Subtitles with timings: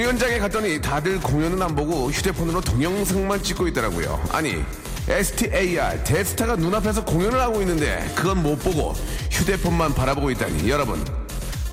[0.00, 4.18] 공연장에 갔더니 다들 공연은 안 보고 휴대폰으로 동영상만 찍고 있더라고요.
[4.30, 4.64] 아니,
[5.06, 8.94] STAR, 대스타가 눈앞에서 공연을 하고 있는데 그건 못 보고
[9.30, 10.70] 휴대폰만 바라보고 있다니.
[10.70, 11.04] 여러분,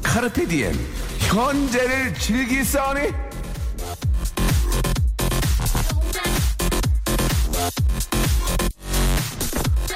[0.03, 0.77] 카르페 디엠,
[1.19, 3.13] 현재를 즐기사오니?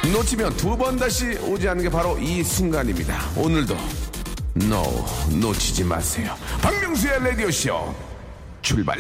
[0.10, 3.30] 놓치면 두 번 다시 오지 않는 게 바로 이 순간입니다.
[3.36, 3.76] 오늘도
[4.62, 6.34] no 놓치지 마세요.
[6.62, 7.94] 박명수의 라디오 쇼
[8.72, 8.98] 출발.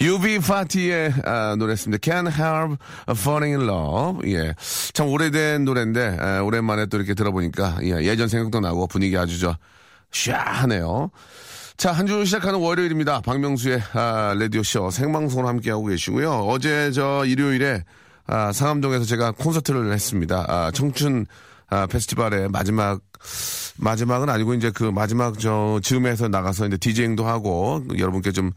[0.00, 2.00] 유비 파티의 아, 노래였습니다.
[2.00, 2.76] Can't Help
[3.10, 4.32] Falling in Love.
[4.34, 4.52] 예,
[4.94, 9.56] 참 오래된 노래인데 아, 오랜만에 또 이렇게 들어보니까 예, 예전 생각도 나고 분위기 아주 저
[10.10, 11.10] 샤하네요.
[11.76, 13.20] 자, 한 주 시작하는 월요일입니다.
[13.20, 16.46] 박명수의 아, 라디오쇼 생방송으로 함께하고 계시고요.
[16.48, 17.84] 어제 저 일요일에
[18.26, 20.44] 아, 상암동에서 제가 콘서트를 했습니다.
[20.48, 21.26] 아, 청춘
[21.70, 23.00] 아, 페스티벌의 마지막
[23.76, 28.52] 마지막은 아니고 이제 그 마지막 저 즈음에서 나가서 이제 디제잉도 하고 여러분께 좀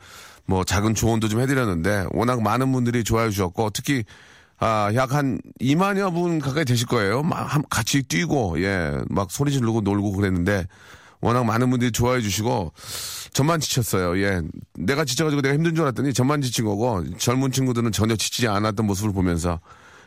[0.48, 4.04] 뭐 작은 조언도 좀 해드렸는데 워낙 많은 분들이 좋아해 주셨고 특히
[4.60, 7.22] 아, 약 한 2만여 분 가까이 되실 거예요.
[7.24, 10.68] 막 한- 같이 뛰고, 예, 막 소리 지르고 놀고 그랬는데,
[11.22, 12.72] 워낙 많은 분들이 좋아해 주시고,
[13.34, 14.22] 저만 지쳤어요.
[14.22, 14.42] 예.
[14.76, 19.14] 내가 지쳐가지고 내가 힘든 줄 알았더니 저만 지친 거고, 젊은 친구들은 전혀 지치지 않았던 모습을
[19.14, 19.60] 보면서,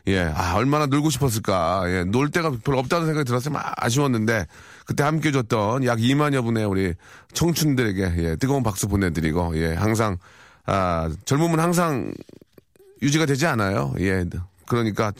[0.06, 1.84] 예, 아, 얼마나 놀고 싶었을까.
[1.86, 3.54] 예, 놀 데가 별로 없다는 생각이 들었어요.
[3.54, 4.46] 막 아쉬웠는데,
[4.84, 6.94] 그때 함께 해줬던 약 2만여 분의 우리
[7.32, 10.18] 청춘들에게, 예, 뜨거운 박수 보내드리고, 예, 항상,
[10.66, 12.12] 아, 젊음은 항상
[13.02, 13.94] 유지가 되지 않아요.
[14.00, 14.24] 예.
[14.66, 15.12] 그러니까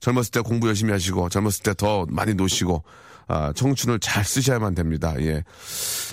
[0.00, 2.82] 젊었을 때 공부 열심히 하시고 젊었을 때 더 많이 노시고
[3.28, 5.14] 아, 청춘을 잘 쓰셔야만 됩니다.
[5.20, 5.42] 예.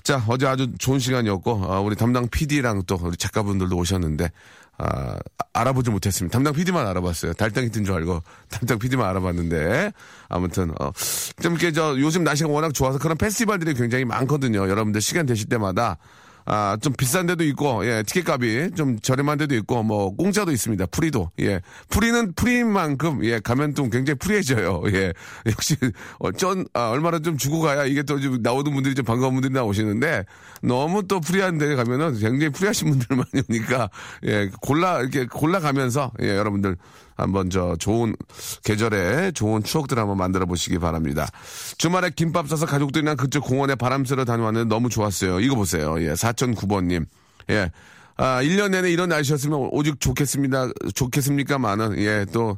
[0.04, 4.32] 자, 어제 아주 좋은 시간이었고 아, 우리 담당 PD랑 또 우리 작가분들도 오셨는데
[4.80, 5.18] 아,
[5.54, 6.34] 알아보지 못했습니다.
[6.34, 7.34] 담당 PD만 알아봤어요.
[7.34, 9.92] 달덩이 뜬 줄 알고 담당 PD만 알아봤는데
[10.30, 10.92] 아무튼 어,
[11.42, 14.70] 좀 이렇게 저 요즘 날씨가 워낙 좋아서 그런 페스티벌들이 굉장히 많거든요.
[14.70, 15.98] 여러분들 시간 되실 때마다
[16.50, 20.86] 아, 좀 비싼 데도 있고, 예, 티켓 값이 좀 저렴한 데도 있고, 뭐, 공짜도 있습니다.
[20.86, 21.30] free도.
[21.42, 21.60] 예.
[21.90, 24.82] free는 free인 만큼, 예, 가면 또 굉장히 free해져요.
[24.94, 25.14] 예.
[25.46, 25.76] 역시,
[26.20, 29.54] 어, 전, 아, 얼마나 좀 주고 가야 이게 또 좀 나오는 분들이 좀 반가운 분들이
[29.54, 30.24] 나오시는데,
[30.62, 33.90] 너무 또 free한 데 가면은 굉장히 free하신 분들 많이 오니까,
[34.26, 36.78] 예, 골라, 이렇게 골라가면서, 예, 여러분들
[37.18, 38.16] 한번 저 좋은
[38.64, 41.28] 계절에 좋은 추억들 한번 만들어 보시기 바랍니다.
[41.78, 45.40] 주말에 김밥 싸서 가족들이랑 그쪽 공원에 바람 쐬러 다녀왔는데 너무 좋았어요.
[45.40, 46.02] 이거 보세요.
[46.02, 47.06] 예, 4009번님.
[47.50, 47.72] 예.
[48.18, 50.70] 아, 1년 내내 이런 날씨였으면 오죽 좋겠습니다.
[50.96, 51.60] 좋겠습니까?
[51.60, 52.58] 많은, 예, 또,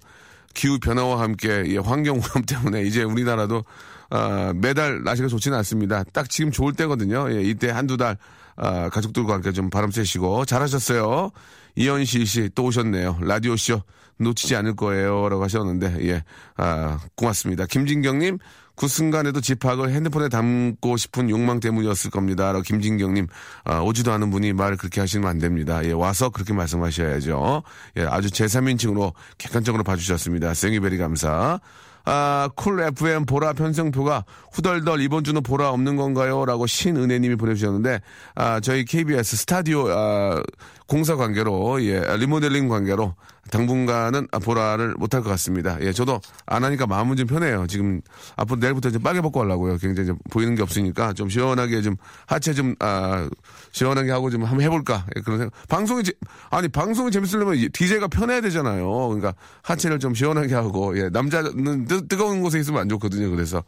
[0.54, 3.66] 기후 변화와 함께, 예, 환경 오염 때문에 이제 우리나라도,
[4.10, 6.04] 아, 매달 날씨가 좋지는 않습니다.
[6.14, 7.30] 딱 지금 좋을 때거든요.
[7.32, 8.18] 예, 이때 한두 달,
[8.56, 11.32] 아, 가족들과 함께 좀 바람 쐬시고, 잘하셨어요.
[11.80, 13.20] 이현실 씨 또 오셨네요.
[13.22, 13.82] 라디오 쇼
[14.18, 15.30] 놓치지 않을 거예요.
[15.30, 16.24] 라고 하셨는데, 예,
[16.58, 17.66] 아, 고맙습니다.
[17.66, 18.38] 김진경 님,
[18.76, 22.48] 그 순간에도 집합을 핸드폰에 담고 싶은 욕망 때문이었을 겁니다.
[22.52, 23.28] 라고 김진경 님,
[23.64, 25.82] 아, 오지도 않은 분이 말 그렇게 하시면 안 됩니다.
[25.86, 27.64] 예, 와서 그렇게 말씀하셔야죠.
[27.96, 30.54] 예, 아주 제3인칭으로 객관적으로 봐 주셨습니다.
[30.54, 31.62] 생유베리 감사.
[32.06, 36.46] 아, 쿨 FM 보라 편성표가 후덜덜 이번 주는 보라 없는 건가요?
[36.46, 38.02] 라고 신은혜님이 보내주셨는데,
[38.36, 40.42] 아, 저희 KBS 스튜디오, 아,
[40.88, 43.16] 공사 관계로, 예, 리모델링 관계로
[43.52, 45.78] 당분간은 보라를 못할 것 같습니다.
[45.82, 47.66] 예, 저도 안 하니까 마음은 좀 편해요.
[47.68, 48.02] 지금
[48.36, 49.78] 앞으로 내일부터 좀 빨개 벗고 하려고요.
[49.78, 51.96] 굉장히 좀 보이는 게 없으니까 좀 시원하게 좀
[52.28, 53.30] 하체 좀, 아,
[53.72, 55.06] 시원하게 하고 좀 한번 해볼까.
[55.16, 55.54] 예, 그런 생각.
[55.68, 56.14] 방송이, 재-
[56.50, 58.88] 아니, 방송이 재밌으려면 DJ가 편해야 되잖아요.
[59.08, 63.30] 그러니까 하체를 좀 시원하게 하고, 예, 남자는 뜨, 뜨거운 곳에 있으면 안 좋거든요.
[63.30, 63.64] 그래서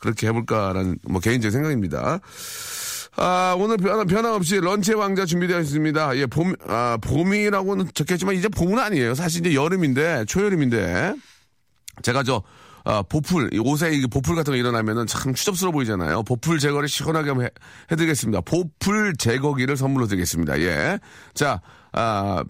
[0.00, 2.20] 그렇게 해볼까라는 뭐 개인적인 생각입니다.
[3.16, 6.16] 아, 오늘 변화, 변함없이 런치의 왕자 준비되어 있습니다.
[6.16, 9.14] 예, 봄, 아, 봄이라고는 적혔지만 이제 봄은 아니에요.
[9.14, 11.14] 사실 이제 여름인데, 초여름인데.
[12.02, 12.42] 제가 저,
[12.84, 16.22] 아, 보풀, 이 옷에 이 보풀 같은 거 일어나면은 참 추접스러워 보이잖아요.
[16.22, 17.50] 보풀 제거를 시원하게 한번 해,
[17.90, 18.42] 해드리겠습니다.
[18.42, 20.60] 보풀 제거기를 선물로 드리겠습니다.
[20.60, 20.98] 예.
[21.34, 21.60] 자,
[21.92, 22.42] 아,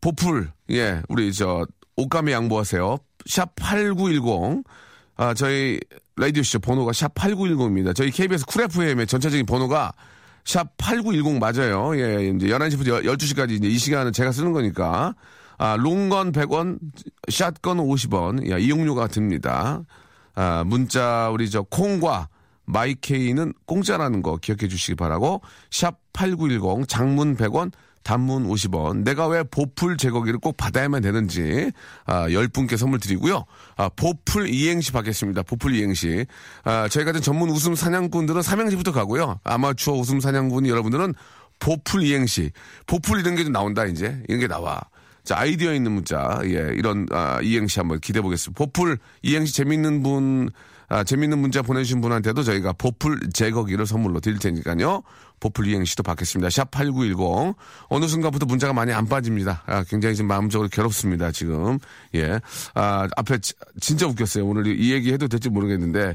[0.00, 1.66] 보풀, 예, 우리 저,
[1.96, 2.98] 옷감에 양보하세요.
[3.26, 4.64] 샵 8910.
[5.22, 5.78] 아, 저희
[6.16, 7.94] 라디오쇼 번호가 샵 8910입니다.
[7.94, 9.92] 저희 KBS 쿨 FM의 전체적인 번호가
[10.42, 11.96] 샵8910 맞아요.
[11.96, 15.14] 예, 이제 11시부터 12시까지 이제 이 시간은 제가 쓰는 거니까.
[15.58, 16.80] 아, long 건 100원,
[17.28, 19.84] 샷건 50원, 야, 이용료가 듭니다.
[20.34, 22.28] 아, 문자, 우리 저 콩과
[22.64, 25.40] 마이케이는 공짜라는 거 기억해 주시기 바라고
[25.70, 27.70] 샵8910 장문 100원
[28.02, 29.04] 단문 50원.
[29.04, 31.70] 내가 왜 보풀 제거기를 꼭 받아야만 되는지,
[32.04, 33.44] 아, 10분께 선물 드리고요.
[33.76, 35.42] 아, 보풀 이행시 받겠습니다.
[35.42, 36.26] 보풀 이행시.
[36.64, 39.40] 아, 저희 같은 전문 웃음 사냥꾼들은 삼행시부터 가고요.
[39.44, 41.14] 아마추어 웃음 사냥꾼 여러분들은
[41.58, 42.50] 보풀 이행시.
[42.86, 44.20] 보풀 이런 게 좀 나온다, 이제.
[44.28, 44.80] 이런 게 나와.
[45.24, 48.58] 자, 아이디어 있는 문자, 예, 이런, 아, 이행시 한번 기대해 보겠습니다.
[48.58, 50.50] 보풀 이행시 재밌는 분,
[50.92, 55.02] 아, 재밌는 문자 보내주신 분한테도 저희가 보풀 제거기를 선물로 드릴 테니까요.
[55.40, 56.50] 보풀 이행시도 받겠습니다.
[56.50, 57.54] 샵 8910.
[57.88, 59.62] 어느 순간부터 문자가 많이 안 빠집니다.
[59.64, 61.78] 아, 굉장히 지금 마음적으로 괴롭습니다, 지금.
[62.14, 62.38] 예.
[62.74, 64.46] 아, 앞에 지, 진짜 웃겼어요.
[64.46, 66.14] 오늘 이 얘기 해도 될지 모르겠는데, 아,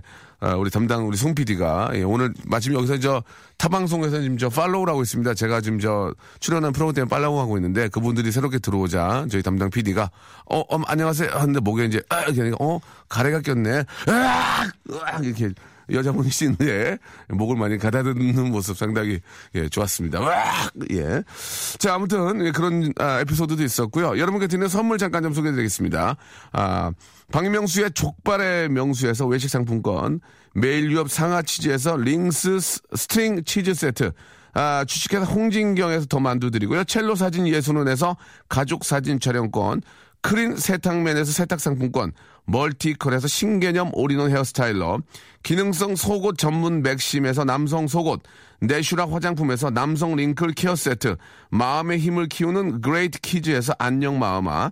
[0.58, 3.24] 우리 담당 우리 송 PD가 예, 오늘 마침 여기서 저
[3.58, 5.34] 타방송에서 지금 저 팔로우라고 있습니다.
[5.34, 10.12] 제가 지금 저 출연한 프로그램 팔로우 하고 있는데 그분들이 새롭게 들어오자 저희 담당 PD가
[10.46, 12.80] 어, 어 안녕하세요 하는데 목에 이제 아, 이렇게 어
[13.10, 13.84] 가래가 꼈네.
[14.08, 14.72] 으악!
[14.92, 15.26] 으악!
[15.26, 15.54] 이렇게
[15.92, 16.98] 여자분이신데
[17.30, 19.20] 목을 많이 가다듬는 모습 상당히
[19.56, 20.20] 예, 좋았습니다.
[20.20, 20.44] 와!
[20.92, 21.24] 예.
[21.80, 24.20] 자, 아무튼 예, 그런 아, 에피소드도 있었고요.
[24.20, 26.18] 여러분께 드리는 선물 잠깐 좀 소개해 드리겠습니다.
[26.52, 26.92] 아,
[27.32, 30.22] 박명수의 족발의 명수에서 외식 상품권,
[30.54, 32.60] 매일 유업 상하 치즈에서 링스
[32.96, 34.12] 스트링 치즈 세트,
[34.54, 36.84] 아, 주식회사 홍진경에서 더 만두 드리고요.
[36.86, 38.18] 첼로 사진 예술원에서
[38.50, 39.82] 가족 사진 촬영권,
[40.22, 42.12] 크린 세탁맨에서 세탁 상품권,
[42.46, 45.00] 멀티컬에서 신개념 all-in-one hair styler,
[45.44, 48.22] 기능성 속옷 전문 맥심에서 남성 속옷,
[48.62, 51.18] 내슈라 화장품에서 남성 wrinkle care 세트,
[51.52, 54.72] 마음의 힘을 키우는 그레이트 키즈에서 안녕 마음아,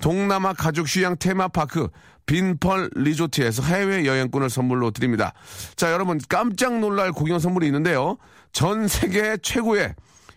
[0.00, 1.88] 동남아 가족 휴양 테마파크
[2.26, 5.32] 빈펄 리조트에서 해외 여행권을 선물로 드립니다.
[5.76, 8.16] 자, 여러분 깜짝 놀랄 공연 선물이 있는데요.
[8.52, 9.94] 전 세계 최고의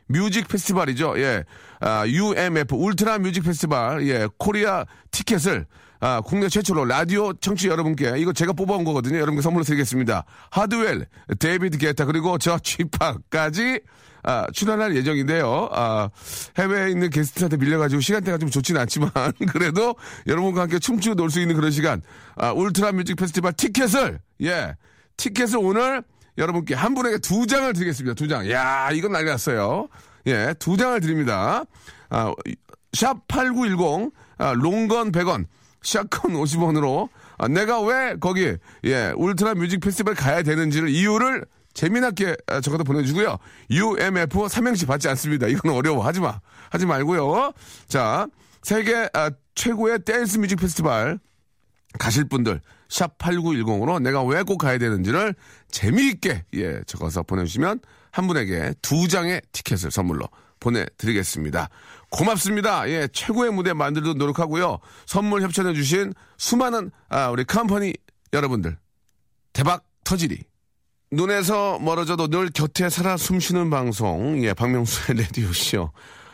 [0.07, 1.19] music festival이죠.
[1.19, 1.43] 예.
[1.79, 4.27] 아, UMF 울트라 뮤직 페스티벌 예.
[4.37, 5.65] 코리아 티켓을
[5.99, 9.15] 아, 국내 최초로 라디오 청취 여러분께 이거 제가 뽑아온 거거든요.
[9.17, 10.25] 여러분께 선물로 드리겠습니다.
[10.51, 11.05] 하드웰,
[11.39, 13.81] 데이비드 게타 그리고 저 G-Park까지
[14.23, 15.69] 아, 출연할 예정인데요.
[15.71, 16.09] 아,
[16.57, 19.11] 해외에 있는 게스트한테 밀려가지고 시간대가 좀 좋지는 않지만
[19.51, 19.95] 그래도
[20.27, 22.01] 여러분과 함께 춤추고 놀 수 있는 그런 시간
[22.35, 24.75] 아, 울트라 뮤직 페스티벌 티켓을 예
[25.17, 26.03] 티켓을 오늘
[26.37, 28.13] 여러분께 한 분에게 두 장을 드리겠습니다.
[28.15, 28.49] 두 장.
[28.51, 29.87] 야 이건 난리 났어요.
[30.27, 31.63] 예, 두 장을 드립니다.
[32.09, 32.33] 아,
[32.93, 35.45] 샵 8910 아, long건 100원
[35.81, 41.45] short건 50원으로 아, 내가 왜 거기 예 울트라 뮤직 페스티벌 가야 되는지를 이유를
[41.77, 43.37] 재미나게 아, 적어서 보내주고요.
[43.69, 45.45] UMF 삼행시 받지 않습니다.
[45.45, 46.03] 이건 어려워.
[46.03, 46.39] 하지 마.
[46.71, 47.51] 하지 말고요.
[47.87, 48.25] 자,
[48.63, 51.19] 세계 아, 최고의 dance music festival
[51.99, 55.35] 가실 분들 샵 8910으로 내가 왜 꼭 가야 되는지를
[55.69, 57.79] 재미있게 예 적어서 보내주시면
[58.11, 60.27] 한 분에게 두 장의 티켓을 선물로
[60.59, 61.69] 보내드리겠습니다.
[62.09, 62.89] 고맙습니다.
[62.89, 64.79] 예, 최고의 무대 만들도록 노력하고요.
[65.05, 67.93] 선물 협찬해주신 수많은, 아, 우리 컴퍼니
[68.33, 68.77] 여러분들,
[69.53, 70.39] 대박 터지리.
[71.11, 75.91] 눈에서 멀어져도 늘 곁에 살아 숨쉬는 방송, 예, 박명수의 레디오쇼.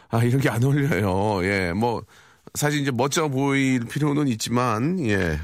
[0.09, 1.43] 아, 이런 게 안 어울려요.
[1.45, 2.03] 예, 뭐,
[2.55, 5.39] 사실 이제 멋져 보일 필요는 있지만, 예.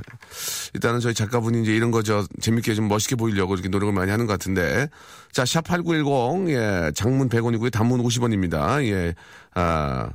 [0.73, 4.25] 일단은 저희 작가분이 이제 이런 거 저 재밌게 좀 멋있게 보이려고 이렇게 노력을 많이 하는
[4.27, 4.87] 것 같은데.
[5.31, 6.91] 자, 샵8910, 예.
[6.93, 7.71] 장문 100원이고요.
[7.71, 8.83] 단문 50원입니다.
[8.85, 9.13] 예.
[9.55, 10.11] 아,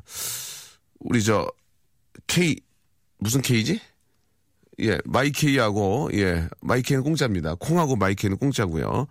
[1.01, 1.47] 우리 저,
[2.27, 2.57] K,
[3.19, 3.81] 무슨 K지?
[4.81, 7.55] 예, 마이케이하고, 예, 마이케이는 공짜입니다.
[7.55, 9.07] 콩하고 마이케이는 공짜고요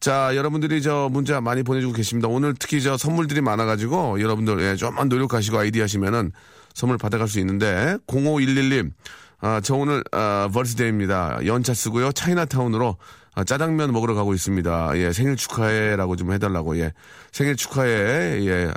[0.00, 2.28] 자, 여러분들이 저 문자 많이 보내주고 계십니다.
[2.28, 6.32] 오늘 특히 저 선물들이 많아가지고 여러분들, 예, 좀만 노력하시고 아이디 하시면은
[6.74, 8.92] 선물 받아갈 수 있는데 0511님
[9.40, 11.40] 아, 저 오늘 아, 버스데이입니다.
[11.46, 12.12] 연차 쓰고요.
[12.12, 12.96] 차이나타운으로
[13.38, 14.98] 아, 짜장면 먹으러 가고 있습니다.
[14.98, 16.92] 예, 생일 축하해라고 좀 해달라고 예,
[17.30, 18.72] 생일 축하해 예,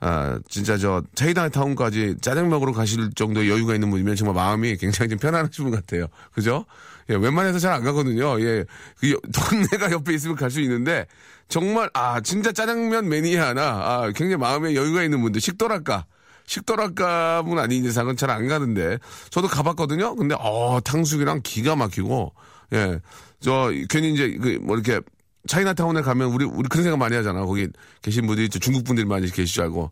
[0.00, 5.18] 아 진짜 저 차이나타운까지 짜장면 먹으러 가실 정도 여유가 있는 분이면 정말 마음이 굉장히 좀
[5.18, 6.08] 편안하신 분 같아요.
[6.34, 6.66] 그죠?
[7.08, 8.38] 예, 웬만해서 잘 안 가거든요.
[8.42, 8.66] 예,
[9.00, 11.06] 그 동네가 옆에 있으면 갈 수 있는데
[11.48, 16.04] 정말 아 진짜 짜장면 매니아나 아 굉장히 마음에 여유가 있는 분들 식도락가
[16.44, 18.98] 식도락감은 아닌 이상은 잘 안 가는데
[19.30, 20.16] 저도 가봤거든요.
[20.16, 22.34] 근데 어 탕수육이랑 기가 막히고
[22.74, 23.00] 예
[23.42, 25.00] 저 괜히 이제 그 뭐 이렇게
[25.48, 27.44] 차이나타운에 가면 우리 우리 그런 생각 많이 하잖아.
[27.44, 27.68] 거기
[28.00, 29.90] 계신 분들이 중국 분들이 많이 계시지 알고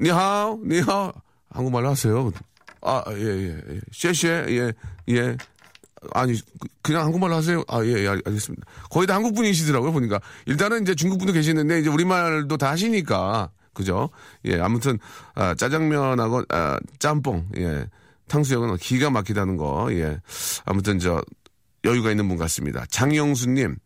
[0.00, 1.12] 니하오 니하오
[1.50, 2.30] 한국말로 하세요.
[2.82, 3.80] 아 예예 예.
[3.92, 4.72] 쉐쉐 예예
[5.10, 5.36] 예.
[6.14, 7.62] 아니 그- 그냥 한국말로 하세요.
[7.68, 8.66] 아 예, 예 알겠습니다.
[8.90, 14.10] 거의 다 한국 분이시더라고요 보니까 일단은 이제 중국 분도 계시는데 이제 우리말도 다 하시니까 그죠?
[14.44, 14.98] 예 아무튼
[15.34, 17.86] 아, 짜장면하고 아, 짬뽕 예
[18.28, 20.20] 탕수육은 기가 막히다는 거 예
[20.64, 21.22] 아무튼 저
[21.84, 22.84] 여유가 있는 분 같습니다.
[22.90, 23.76] 장영수님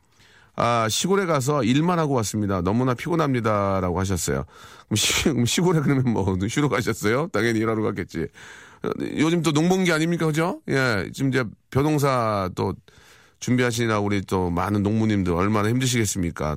[0.54, 2.61] 아, 시골에 가서 일만 하고 왔습니다.
[2.61, 4.44] 너무나 피곤합니다 라고 하셨어요.
[4.87, 7.28] 그럼, 시, 시골에 그러면 뭐 쉬러 가셨어요?
[7.32, 8.26] 당연히 일하러 갔겠지.
[8.82, 10.61] 어, 요즘 또 농번기 아닙니까, 그죠?
[10.68, 12.75] 예, 지금 이제 벼농사 또
[13.40, 16.56] 준비하시나 우리 또 많은 농부님들 얼마나 힘드시겠습니까?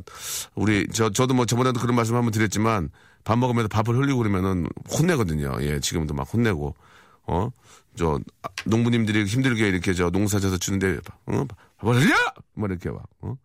[0.56, 2.90] 우리 저 저도 뭐 저번에도 그런 말씀 한번 드렸지만
[3.24, 5.54] 밥 먹으면서 밥을 흘리고 그러면은 혼내거든요.
[5.62, 6.76] 예, 지금도 막 혼내고
[7.28, 7.50] 어.
[7.96, 11.46] 저 아, 농부님들이 힘들게 이렇게 저 농사 져서 주는데 어?
[11.78, 12.16] 밥을 흘려!
[12.54, 13.38] 뭐 이렇게 막 어?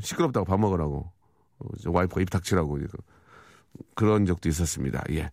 [0.00, 1.10] 시끄럽다고 밥 먹으라고
[1.58, 2.78] 어, 저 와이프가 입 닥치라고.
[3.94, 5.02] 그런 적도 있었습니다.
[5.10, 5.30] 예.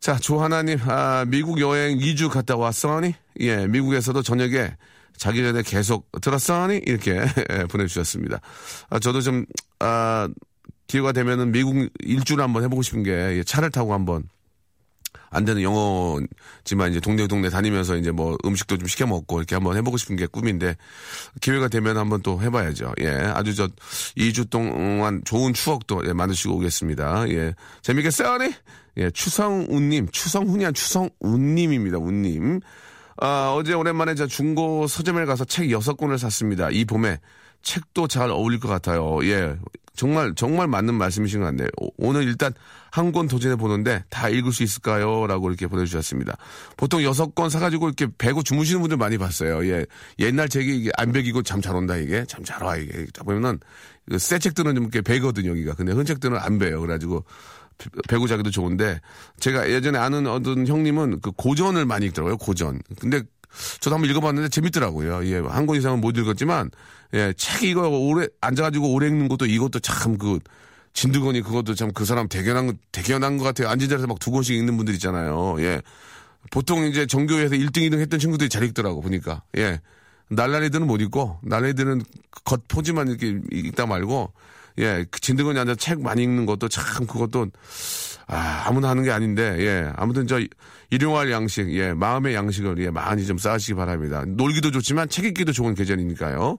[0.00, 3.14] 자, 조하나님, 아, 미국 여행 2주 갔다 왔어니?
[3.40, 4.76] 예, 미국에서도 저녁에
[5.16, 6.78] 자기 전에 계속 들었어니?
[6.84, 8.40] 이렇게 예, 보내주셨습니다.
[8.90, 9.46] 아, 저도 좀,
[9.78, 10.28] 아,
[10.86, 14.28] 기회가 되면은 미국 일주를 한번 해보고 싶은 게 예, 차를 타고 한번
[15.30, 19.76] 안 되는 영어지만 이제 동네 동네 다니면서 이제 뭐 음식도 좀 시켜 먹고 이렇게 한번
[19.76, 20.76] 해보고 싶은 게 꿈인데
[21.40, 22.94] 기회가 되면 한번 또 해봐야죠.
[23.00, 23.68] 예, 아주 저
[24.16, 27.28] 2주 동안 좋은 추억도 예, 만드시고 오겠습니다.
[27.30, 28.54] 예, 재밌겠어요, 니
[28.96, 31.98] 예, 추성훈님, 추성훈이 아니라 추성훈님입니다.
[31.98, 32.60] 운님.
[33.16, 36.70] 아, 어제 오랜만에 저 중고 서점에 가서 책 여섯 권을 샀습니다.
[36.70, 37.18] 이 봄에
[37.64, 39.18] 책도 잘 어울릴 것 같아요.
[39.24, 39.56] 예.
[39.96, 41.68] 정말, 정말 맞는 말씀이신 것 같네요.
[41.80, 42.52] 오- 오늘 일단
[42.90, 45.26] 한 권 도전해 보는데 다 읽을 수 있을까요?
[45.28, 46.36] 라고 이렇게 보내주셨습니다.
[46.76, 49.64] 보통 여섯 권 사가지고 이렇게 베고 주무시는 분들 많이 봤어요.
[49.68, 49.86] 예.
[50.18, 52.24] 옛날 책이 이게 안 베기고 잠 잘 온다, 이게.
[52.26, 53.06] 참잘 와, 이게.
[53.12, 53.58] 자, 보면은
[54.10, 55.74] 그새 책들은 좀 이렇게 베거든요, 여기가.
[55.74, 56.80] 근데 흔 책들은 안 베요.
[56.80, 57.24] 그래가지고
[58.08, 59.00] 배구 자기도 좋은데
[59.40, 63.22] 제가 예전에 아는 어떤 형님은 그 고전을 많이 읽더라고요 고전 근데
[63.80, 65.24] 저도 한번 읽어봤는데 재밌더라고요.
[65.26, 66.70] 예 한 권 이상은 못 읽었지만
[67.14, 70.38] 예 책 이거 오래 앉아가지고 오래 읽는 것도 이것도 참 그
[70.94, 73.68] 진드거니 그것도 참 그 사람 대견한 거- 대견한 것 같아요.
[73.68, 75.56] 앉은 자리에서 막 두 권씩 읽는 분들 있잖아요.
[75.60, 75.82] 예.
[76.50, 79.42] 보통 이제 전교에서 1등 2등 했던 친구들이 잘 읽더라고 보니까.
[79.56, 79.80] 예.
[80.28, 82.02] 날라리들은 못 읽고 날라리들은
[82.44, 84.32] 겉 포지만 이렇게 읽다 말고
[84.78, 87.46] 예, 그 진드건이 앉아 책 많이 읽는 것도 참 그것도
[88.26, 89.92] 아, 아무나 하는 게 아닌데, 예.
[89.96, 90.40] 아무튼 저
[90.94, 94.24] 일용할 양식, 예, 마음의 양식을 예, 많이 좀 쌓으시기 바랍니다.
[94.26, 96.58] 놀기도 좋지만 책 읽기도 좋은 계절이니까요.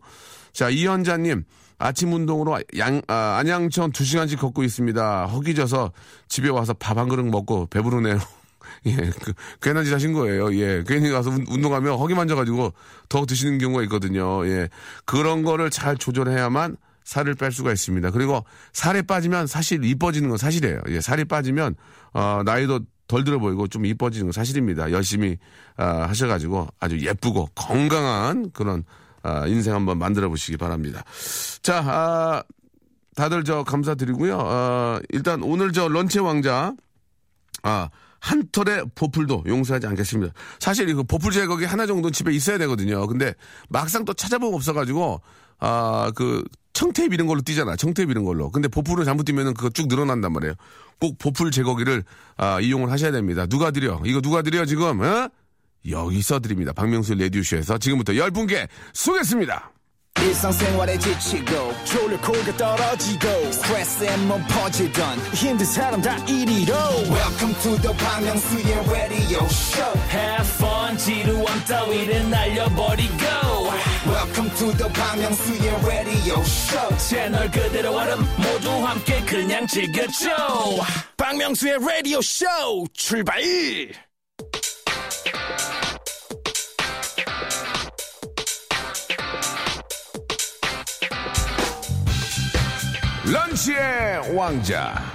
[0.52, 1.44] 자, 이현자님,
[1.78, 5.26] 아침 운동으로 양, 아, 안양천 두 시간씩 걷고 있습니다.
[5.28, 5.92] 허기져서
[6.28, 8.20] 집에 와서 밥 한 그릇 먹고 배부르네요.
[8.88, 10.54] 예, 그, 괜한 짓 하신 거예요.
[10.56, 12.74] 예, 괜히 가서 운- 운동하면 허기 만져가지고
[13.10, 14.46] 더 드시는 경우가 있거든요.
[14.48, 14.70] 예,
[15.06, 18.10] 그런 거를 잘 조절해야만 살을 뺄 수가 있습니다.
[18.12, 20.80] 그리고 살이 빠지면 사실 이뻐지는 건 사실이에요.
[20.90, 21.76] 예, 살이 빠지면,
[22.14, 24.92] 어, 나이도 덜 들어 보이고 좀 이뻐지는 건 사실입니다.
[24.92, 25.38] 열심히,
[25.78, 28.84] 아, 하셔가지고 아주 예쁘고 건강한 그런,
[29.24, 31.04] 아, 인생 한번 만들어 보시기 바랍니다.
[31.62, 32.44] 자, 아,
[33.16, 34.38] 다들 저 감사드리고요.
[34.38, 36.74] 어, 일단 오늘 저 런치 왕자,
[37.64, 40.34] 아, 한 털의 보풀도 용서하지 않겠습니다.
[40.60, 43.06] 사실 이거 보풀 제거기 하나 정도는 집에 있어야 되거든요.
[43.08, 43.34] 근데
[43.70, 45.22] 막상 또 찾아보면 없어가지고,
[45.60, 46.44] 아, 그,
[46.74, 47.78] 청테이프 이런 걸로 뛰잖아.
[47.78, 48.52] 청테이프 이런 걸로.
[48.52, 50.56] 근데 보풀을 잘못 뛰면은 그거 쭉 늘어난단 말이에요.
[51.00, 52.04] 꼭 보풀 제거기를,
[52.38, 53.46] 아, 이용을 하셔야 됩니다.
[53.46, 54.02] 누가 드려?
[54.06, 55.30] 이거 누가 드려, 지금, 어?
[55.90, 56.74] 여기 써드립니다.
[56.74, 59.72] 박명수 레디오쇼에서 지금부터 열 분께 쏘겠습니다.
[60.22, 66.74] 일상생활에 지치고, 졸려 코가 떨어지고, 스트레스에 몸 퍼지던, 힘든 사람 다 이리로.
[67.12, 73.16] welcome to the Bang Myung-soo's radio show Have fun 지루함 따위를 날려버리고
[74.16, 80.30] welcome to the Myung-soo's radio show 채널 그대로 얼음 모두 함께 그냥 즐겨줘
[81.18, 82.46] 박명수의 라디오 쇼
[82.94, 83.42] 출발
[93.26, 95.15] 런치의 왕자.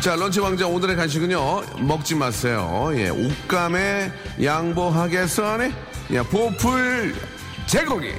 [0.00, 2.90] 자, 런치 왕자 오늘의 간식은요, 먹지 마세요.
[2.94, 4.12] 예, 옷감에
[4.42, 5.72] 양보하겠어니?
[6.12, 7.16] 예, 보풀
[7.66, 8.14] 제거기.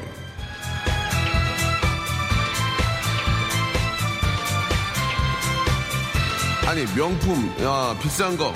[6.67, 8.53] 아니, 명품, 야, 비싼 거.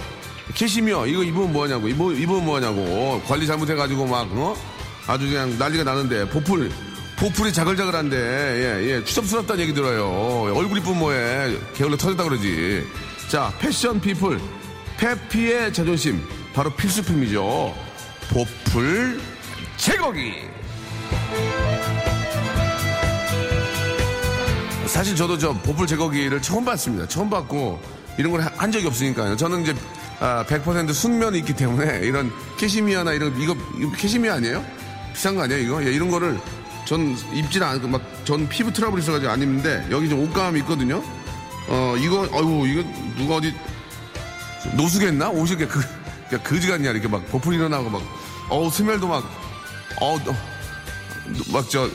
[0.54, 3.22] 캐시미어, 이거 입으면 뭐하냐고, 입으, 입으면 뭐하냐고.
[3.26, 4.56] 관리 잘못해가지고 막, 어?
[5.08, 6.70] 아주 그냥 난리가 나는데, 보풀,
[7.16, 10.54] 보풀이 자글자글한데, 예, 예, 추접스럽다는 얘기 들어요.
[10.54, 11.58] 얼굴 이쁘면 뭐해.
[11.74, 12.86] 게을러 터졌다 그러지.
[13.34, 14.40] 자, 패션 피플,
[14.98, 16.22] 페피의 자존심.
[16.54, 17.74] 바로 필수품이죠.
[18.30, 19.20] 보풀
[19.76, 20.34] 제거기.
[24.86, 27.08] 사실 저도 저 보풀 제거기를 처음 봤습니다.
[27.08, 27.82] 처음 봤고
[28.20, 29.36] 이런 걸 한 적이 없으니까요.
[29.36, 29.74] 저는 이제
[30.20, 34.64] 아, 100% 순면이 있기 때문에 이런 캐시미어나 이런 이거, 이거 캐시미어 아니에요?
[35.12, 35.84] 비싼 거 아니에요 이거?
[35.84, 36.40] 예, 이런 거를
[36.86, 41.04] 전 입질 않고 막 전 피부 트러블 있어가지고 안 입는데 여기 좀 옷감 이 있거든요.
[41.68, 42.84] 어 이거 어유 이거
[43.18, 43.54] 누가 어디
[44.76, 45.30] 노숙했나?
[45.30, 45.82] 옷이 이렇게 그
[46.30, 48.02] 그냥 거지 같냐 이렇게 막 보풀 일어나고 막
[48.50, 49.24] 어우 smell도 막
[50.00, 50.20] 어우
[51.52, 51.90] 막 저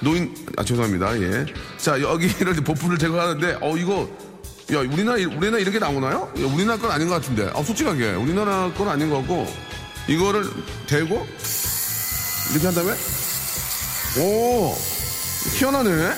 [0.00, 1.46] 노인 아 죄송합니다 예.
[1.78, 4.08] 자 여기를 보풀을 제거하는데 어 이거
[4.72, 6.32] 야 우리나라 우리나라 이렇게 나오나요?
[6.40, 7.48] 야, 우리나라 건 아닌 것 같은데.
[7.54, 9.46] 아 솔직하게 우리나라 건 아닌 것 같고
[10.08, 10.44] 이거를
[10.88, 11.26] 대고
[12.50, 12.92] 이렇게 한 다음에
[14.18, 14.74] 오
[15.54, 16.12] 희한하네.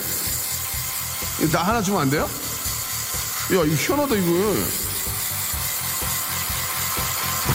[1.52, 2.28] 나 하나 주면 안 돼요?
[3.50, 4.54] 야 이거 희한하다 이거.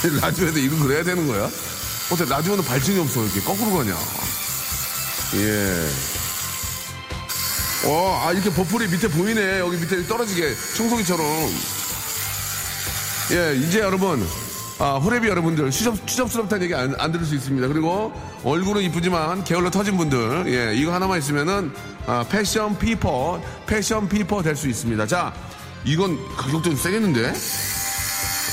[0.04, 1.50] 아니, 라디오에도 이거 그래야 되는 거야?
[2.12, 3.96] 어때 라디오는 발전이 없어 이렇게 거꾸로 가냐?
[5.36, 5.90] 예.
[7.90, 9.60] 와, 아, 이렇게 보풀이 밑에 보이네.
[9.60, 10.56] 여기 밑에 떨어지게.
[10.78, 11.26] 청소기처럼.
[13.32, 14.26] 예, 이제 여러분.
[14.80, 15.70] 아, 호래비 여러분들.
[15.70, 17.68] 추접, 추접스럽다는 얘기 안, 안 들을 수 있습니다.
[17.68, 20.46] 그리고 얼굴은 이쁘지만 게을러 터진 분들.
[20.48, 21.74] 예, 이거 하나만 있으면은,
[22.08, 25.06] 아, 패션 피퍼, 패션 피퍼 될 수 있습니다.
[25.08, 25.34] 자,
[25.86, 27.34] 이건 가격도 좀 세겠는데?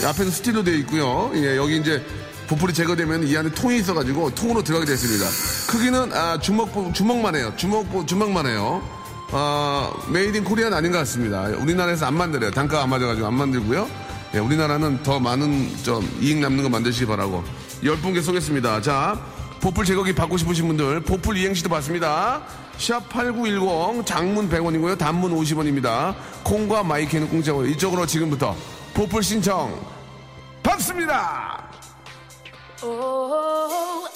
[0.02, 1.30] 예, 앞에는 steel로 되어 있고요.
[1.34, 2.04] 예, 여기 이제
[2.48, 5.26] 보풀이 제거되면 이 안에 통이 있어가지고 통으로 들어가게 됐습니다.
[5.68, 7.52] 크기는 아, 주먹 주먹만 해요.
[7.56, 8.82] 주먹 주먹만 해요.
[9.30, 11.42] 아, made in Korea는 아닌 것 같습니다.
[11.42, 12.50] 우리나라에서 안 만들어요.
[12.50, 13.88] 단가 안 맞아가지고 안 만들고요.
[14.34, 17.44] 예, 우리나라는 더 많은 좀 이익 남는 거 만드시기 바라고
[17.84, 18.80] 열 분께 쏘겠습니다.
[18.82, 19.20] 자,
[19.60, 22.42] 보풀 제거기 받고 싶으신 분들 보풀 이행시도 받습니다.
[22.80, 24.98] 샵 8910 장문 100원이고요.
[24.98, 26.14] 단문 50원입니다.
[26.42, 27.68] 콩과 마이 K는 공짜고요.
[27.68, 28.56] 이쪽으로 지금부터
[28.94, 29.78] 보풀 신청
[30.62, 31.68] 받습니다.
[32.82, 34.08] Oh,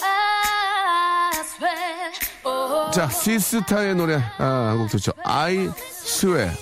[2.93, 5.13] 자, 시스타의 노래 아, 한곡 듣죠.
[5.25, 6.53] I swear.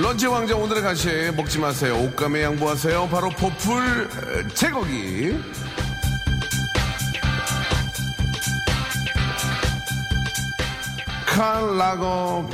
[0.00, 1.98] 런치 왕자 오늘의 가시 먹지 마세요.
[1.98, 3.08] 옷감에 양보하세요.
[3.08, 5.36] 바로 에, 제거기.
[11.26, 12.48] 칼 라거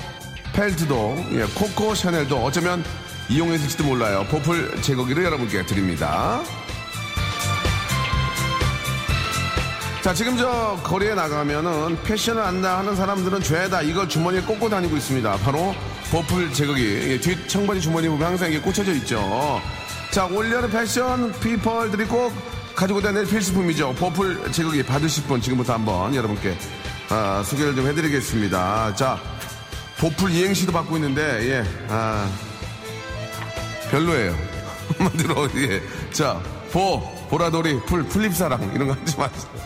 [0.54, 2.82] 펠트도 예, 코코 샤넬도 어쩌면
[3.28, 4.24] 이용했을지도 몰라요.
[4.30, 6.42] 보풀 제거기를 여러분께 드립니다.
[10.02, 15.36] 자, 지금 저 거리에 나가면은 패션을 안다 하는 사람들은 죄다 이걸 주머니에 꽂고 다니고 있습니다.
[15.38, 15.74] 바로
[16.14, 17.10] 보풀 제거기.
[17.10, 19.60] 예, 뒷 청바지 주머니 보면 항상 이게 꽂혀져 있죠.
[20.12, 22.32] 자, 올여름 패션 피펄들이 꼭
[22.76, 23.94] 가지고 다니는 필수품이죠.
[23.94, 26.56] 보풀 제거기 받으실 분 지금부터 한번 여러분께
[27.08, 28.94] 아, 소개를 좀 해드리겠습니다.
[28.94, 29.18] 자,
[29.98, 32.30] 보풀 이행시도 받고 있는데, 예, 아,
[33.90, 34.38] 별로예요.
[34.96, 35.82] 한마디로, 예.
[36.12, 39.63] 자, 보, 보라돌이, 풀, 풀립사랑, 이런 거 하지 마세요.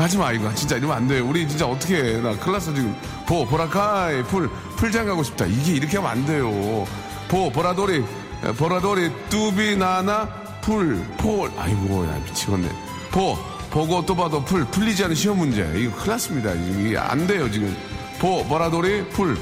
[0.00, 0.52] 하지 마, 이거.
[0.54, 1.26] 진짜 이러면 안 돼요.
[1.28, 2.20] 우리 진짜 어떻게 해.
[2.20, 2.96] 나 큰일 났어, 지금.
[3.26, 5.44] 보, 보라카이, 풀, 풀장 가고 싶다.
[5.44, 6.86] 이게 이렇게 하면 안 돼요.
[7.28, 8.02] 보, 보라돌이,
[8.44, 10.26] 에, 보라돌이, 뚜비, 나나,
[10.62, 11.50] 풀, 폴.
[11.58, 12.68] 아이고, 야, 미치겠네.
[13.10, 13.36] 보,
[13.70, 15.60] 보고 또 봐도 풀, 풀리지 않은 시험 문제.
[15.76, 16.52] 이거 큰일 났습니다.
[16.54, 17.76] 이게 안 돼요, 지금.
[18.18, 19.36] 보, 보라돌이, 풀.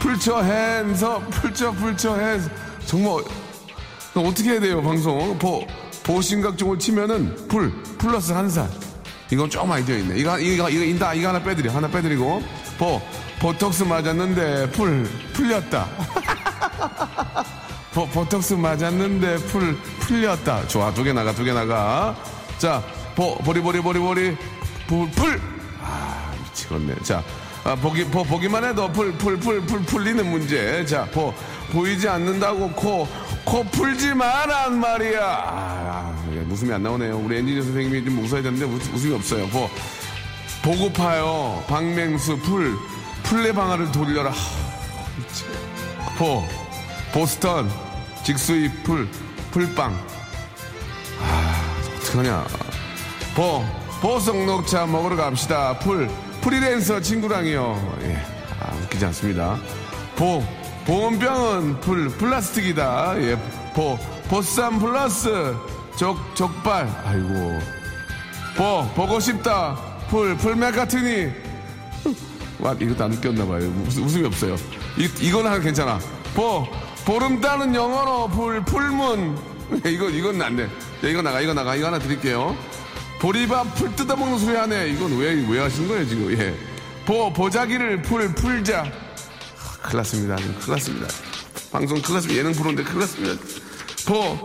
[0.00, 2.50] 풀쳐, 핸서, 풀쳐, 풀쳐, 핸서.
[2.84, 3.22] 정말,
[4.16, 5.38] 어떻게 해야 돼요, 방송?
[5.38, 5.64] 보,
[6.02, 8.68] 보신각종을 치면은 풀, 플러스 한 살.
[9.30, 10.18] 이건 좀 많이 되어 있네.
[10.18, 11.72] 이거, 이거, 이거, 인다, 이거 하나 빼드려.
[11.72, 12.42] 하나 빼드리고.
[12.78, 13.00] 보,
[13.38, 15.86] 보톡스 맞았는데 풀, 풀렸다.
[17.94, 20.66] 보, 보톡스 맞았는데 풀, 풀렸다.
[20.68, 22.14] 좋아, 두 개 나가, 두 개 나가.
[22.58, 22.82] 자,
[23.14, 24.36] 보, 보리 보리 보리 보리,
[24.86, 25.40] 풀, 풀!
[25.82, 26.94] 아, 미치겠네.
[27.02, 27.22] 자,
[27.64, 30.84] 아, 보기, 보, 보기만 해도 풀, 풀, 풀, 풀, 풀리는 문제.
[30.86, 31.32] 자, 보,
[31.72, 33.06] 보이지 않는다고 코,
[33.44, 35.20] 코 풀지 마란 말이야.
[35.22, 36.09] 아, 예,
[36.50, 37.18] 웃음이 안 나오네요.
[37.18, 39.46] 우리 엔지니어 선생님이 좀 웃어야 되는데 웃, 웃음이 없어요.
[39.48, 39.68] 보,
[40.62, 41.64] 보고파요.
[41.68, 42.76] 박맹수, 풀,
[43.22, 44.30] 풀레 방아를 돌려라.
[44.30, 44.34] 하,
[45.16, 45.44] 미치.
[46.18, 46.44] 보,
[47.12, 47.70] 보스턴,
[48.24, 49.08] 직수입, 풀,
[49.52, 49.92] 풀빵.
[51.22, 52.46] 아, 어떡하냐.
[53.34, 53.64] 보,
[54.00, 55.78] 보석 녹차 먹으러 갑시다.
[55.78, 56.10] 풀,
[56.40, 57.98] 프리랜서 친구랑이요.
[58.02, 58.16] 예,
[58.60, 59.58] 아, 웃기지 않습니다.
[60.16, 60.42] 보,
[60.86, 63.14] 보온병은 풀, 플라스틱이다.
[63.22, 63.36] 예,
[63.74, 65.54] 보, 보쌈 플러스,
[65.96, 66.88] 적, 적발.
[67.04, 67.58] 아이고.
[68.56, 69.76] 보, 보고 싶다.
[70.08, 71.30] 풀, 풀맥 같으니.
[72.58, 73.68] 와, 이것도 안 웃겼나봐요.
[73.86, 74.56] 웃음이 없어요.
[74.98, 75.98] 이, 이건 하나 괜찮아.
[76.34, 76.66] 보,
[77.04, 79.38] 보름달은 영어로 풀, full moon.
[79.86, 80.64] 이거, 이건 안 돼.
[80.64, 80.68] 야,
[81.08, 81.74] 이거 나가, 이거 나가.
[81.74, 82.56] 이거 하나 드릴게요.
[83.20, 84.88] 보리밥 풀 뜯어먹는 소리 하네.
[84.90, 86.32] 이건 왜, 왜 하신 거예요, 지금?
[86.38, 86.54] 예.
[87.04, 88.82] 보, 보자기를 풀, 풀자.
[88.82, 90.36] 하, 큰일 났습니다.
[90.36, 91.06] 큰일 났습니다.
[91.70, 92.34] 방송 났습니다.
[92.34, 93.42] 예능 프로인데 큰일 났습니다.
[94.06, 94.38] 보,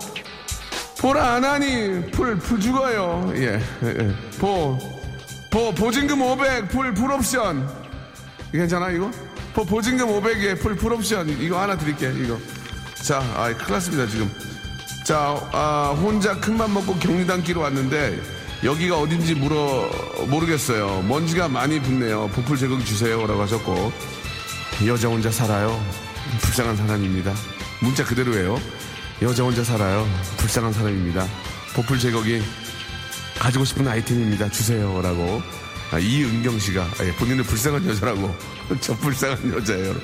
[1.00, 3.32] 보라 안 하니 풀, 풀 죽어요.
[3.36, 4.16] 예, 예, 예.
[4.40, 4.78] 보,
[5.52, 7.70] 보, 보증금 500, 풀, full 옵션.
[8.52, 9.12] 괜찮아, 이거?
[9.54, 11.30] 보, 보증금 500에 풀, full 옵션.
[11.42, 12.38] 이거 하나 드릴게, 이거.
[12.96, 14.32] 자, 아, 큰일 났습니다, 지금.
[15.04, 18.20] 자, 아, 혼자 큰맘 먹고 경리단길로 왔는데,
[18.64, 19.90] 여기가 어딘지 물어,
[20.28, 21.04] 모르겠어요.
[21.04, 22.30] 먼지가 많이 붙네요.
[22.30, 23.26] 보풀 제거기 주세요.
[23.28, 23.92] 라고 하셨고,
[24.88, 25.80] 여자 혼자 살아요.
[26.42, 27.34] 불쌍한 사람입니다.
[27.82, 28.60] 문자 그대로예요.
[29.22, 30.08] 여자 혼자 살아요.
[30.38, 31.26] 불쌍한 사람입니다.
[31.74, 32.42] 보풀 제거기
[33.40, 34.50] 가지고 싶은 아이템입니다.
[34.50, 35.42] 주세요라고.
[35.92, 38.36] 아, 이은경 씨가 예, 본인은 불쌍한 여자라고
[38.82, 39.96] 저 불쌍한 여자예요.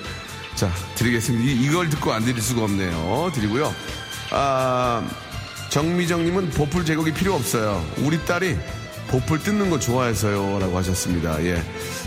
[0.55, 1.43] 자 드리겠습니다.
[1.43, 3.31] 이, 이걸 듣고 안 드릴 수가 없네요.
[3.33, 3.73] 드리고요.
[4.31, 5.05] 아
[5.69, 7.85] 정미정님은 보풀 제거기 필요 없어요.
[7.97, 8.57] 우리 딸이
[9.07, 11.43] 보풀 뜯는 거 좋아해서요라고 하셨습니다.
[11.43, 11.61] 예.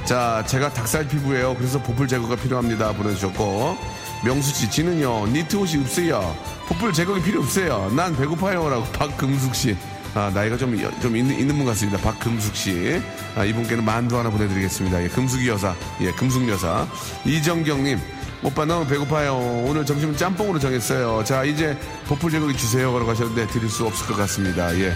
[0.07, 1.55] 자 제가 닭살 피부예요.
[1.57, 2.93] 그래서 보풀 제거가 필요합니다.
[2.93, 3.77] 보내주셨고
[4.25, 6.35] 명수 씨 지는요 니트 옷이 없어요.
[6.69, 7.91] 보풀 제거기 필요 없어요.
[7.95, 9.77] 난 배고파요라고 박금숙 씨.
[10.15, 12.01] 아, 나이가 좀, 여- 좀 있는, 있는 분 같습니다.
[12.01, 13.03] 박금숙 씨.
[13.37, 15.03] 아, 이분께는 만두 하나 보내드리겠습니다.
[15.03, 15.75] 예, 금숙이 여사.
[16.01, 16.87] 예, 금숙 여사.
[17.25, 17.99] 이정경님.
[18.43, 19.37] 오빠 너무 배고파요.
[19.67, 21.25] 오늘 점심은 짬뽕으로 정했어요.
[21.25, 22.97] 자, 이제 보풀 제거기 주세요.
[22.99, 24.75] 라고 하셨는데 드릴 수 없을 것 같습니다.
[24.79, 24.95] 예.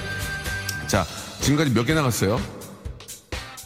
[0.87, 1.04] 자,
[1.40, 2.40] 지금까지 몇 개 나갔어요?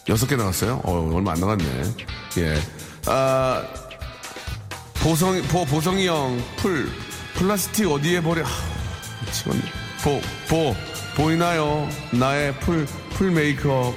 [0.08, 0.80] 여섯 개 나갔어요?
[0.84, 1.64] 어, 얼마 안 나갔네.
[2.38, 2.60] 예.
[3.06, 3.62] 아,
[5.00, 6.88] 보성, 보, 보성이 형, 풀,
[7.42, 8.44] 플라스틱 어디에 버려?
[8.44, 8.50] 하,
[9.26, 9.62] 미치겠네.
[10.05, 10.76] 보, 보,
[11.16, 11.88] 보이나요?
[12.12, 13.92] 나의 풀, full 메이크업.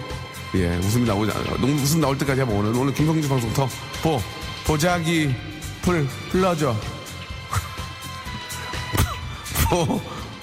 [0.55, 1.53] 예, 웃음이 나오지 않아요.
[1.75, 2.75] 웃음 나올 때까지 해봐, 오늘.
[2.75, 3.69] 오늘 김성주 방송 더.
[4.01, 4.19] 보,
[4.65, 5.36] 보자기,
[5.84, 6.75] 풀, 풀러줘.
[9.69, 10.01] 보,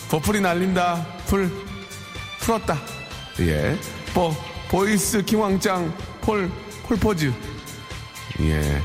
[0.08, 1.04] 보풀이 날린다.
[1.26, 1.50] 풀,
[2.38, 2.80] 풀었다.
[3.40, 3.76] 예.
[4.14, 4.32] 보,
[4.68, 6.48] voice 킹왕짱, 폴,
[6.84, 7.32] 폴포츠.
[8.42, 8.80] 예.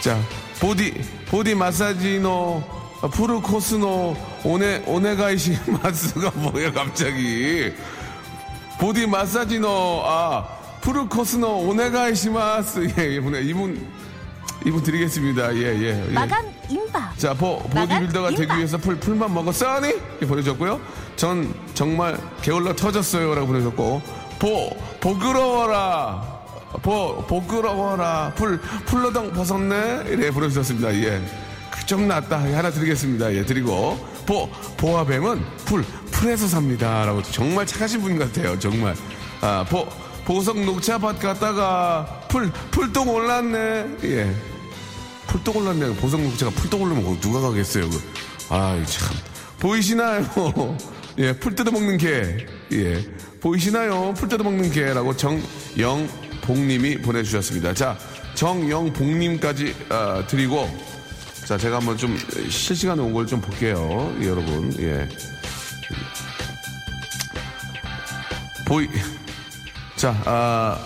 [0.00, 0.22] 자,
[0.60, 7.72] 보디, 보디 마사지노, 아, 푸르 코스노, 오네, 오네가이시 마스가 뭐야, 갑자기.
[8.78, 10.46] ボディマッサージの, 아,
[10.80, 12.86] フルコースの, お願いします.
[12.98, 13.86] 예, 이분에, 이분,
[14.66, 15.54] 이분 드리겠습니다.
[15.56, 16.08] 예, 예.
[16.08, 16.12] 예.
[16.12, 17.18] 마감 임박.
[17.18, 18.54] 자, 보, 보디빌더가 되기.
[18.56, 19.88] 위해서 풀, 풀만 먹었더니?
[19.88, 20.80] 이렇게 보내줬고요.
[21.16, 23.34] 전 정말 게을러 터졌어요.
[23.34, 24.02] 라고 보내줬고.
[24.38, 26.40] 보, 보그러워라.
[26.82, 28.32] 보, 보그러워라.
[28.36, 30.04] 풀, 풀러덩 벗었네?
[30.08, 30.94] 이래 보내주셨습니다.
[30.94, 31.22] 예.
[31.80, 32.48] 그좀 낫다.
[32.50, 33.32] 예, 하나 드리겠습니다.
[33.34, 33.98] 예, 드리고.
[34.26, 37.04] 보, 보아뱀은 풀, 풀에서 삽니다.
[37.04, 38.58] 라고 정말 착하신 분 같아요.
[38.58, 38.94] 정말.
[39.40, 39.86] 아, 보,
[40.24, 43.96] 보성 녹차밭 갔다가 풀, 풀똥 올랐네.
[44.04, 44.34] 예.
[45.26, 45.96] 풀떡 올랐네.
[45.96, 47.88] 보성 녹차가 풀떡 올르면 누가 가겠어요.
[47.88, 48.02] 그.
[48.50, 49.08] 아이, 참.
[49.58, 50.24] 보이시나요?
[51.18, 52.46] 예, 풀 뜯어먹는 개.
[52.72, 53.04] 예.
[53.40, 54.12] 보이시나요?
[54.14, 57.74] 풀 뜯어먹는 개라고 정영복님이 보내주셨습니다.
[57.74, 57.96] 자,
[58.34, 60.68] 정영복님까지 아, 드리고,
[61.50, 62.16] 자, 제가 한번 좀
[62.48, 64.14] 실시간에 온 걸 좀 볼게요.
[64.20, 64.72] 예, 여러분.
[64.78, 65.08] 예.
[68.64, 68.88] 보이.
[69.96, 70.78] 자, 아,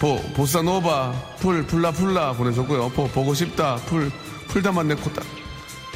[0.00, 2.88] 보, 보사노바, 풀, 풀라풀라 보내줬고요.
[2.92, 4.10] 보, 보고 싶다, 풀,
[4.48, 5.22] 풀다 맞네, 코다.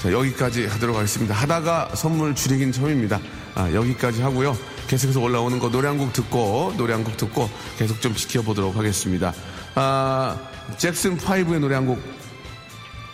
[0.03, 1.35] 자, 여기까지 하도록 하겠습니다.
[1.35, 3.19] 하다가 선물 줄이긴 처음입니다.
[3.55, 4.55] 아, 여기까지 하고요.
[4.87, 9.33] 계속해서 올라오는 거 노래 한 곡 듣고, 노래 한 곡 듣고 계속 좀 지켜보도록 하겠습니다.
[9.75, 10.39] 아,
[10.77, 12.16] 잭슨 5의 노래 한 곡.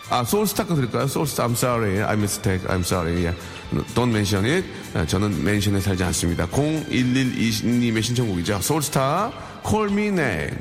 [0.09, 1.07] 아, 소울스타크 드릴까요?
[1.07, 3.23] 소울스타, I'm sorry, I mistake, I'm sorry.
[3.25, 3.37] Yeah.
[3.95, 4.67] Don't mention it.
[4.93, 6.45] 아, 저는 멘션에 살지 않습니다.
[6.47, 8.59] 0112님의 신청곡이죠.
[8.61, 9.31] 소울스타,
[9.67, 10.51] Call Me Name.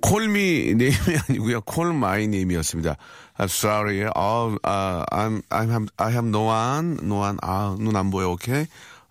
[0.00, 1.60] Call me name이 아니고요.
[1.62, 2.96] Call My Name이었습니다.
[3.38, 4.08] I'm sorry.
[4.14, 7.36] 아, 아, I'm, I'm, have- I have no one, no one.
[7.42, 8.30] 아, 눈 안 보여.
[8.30, 8.64] 오케이.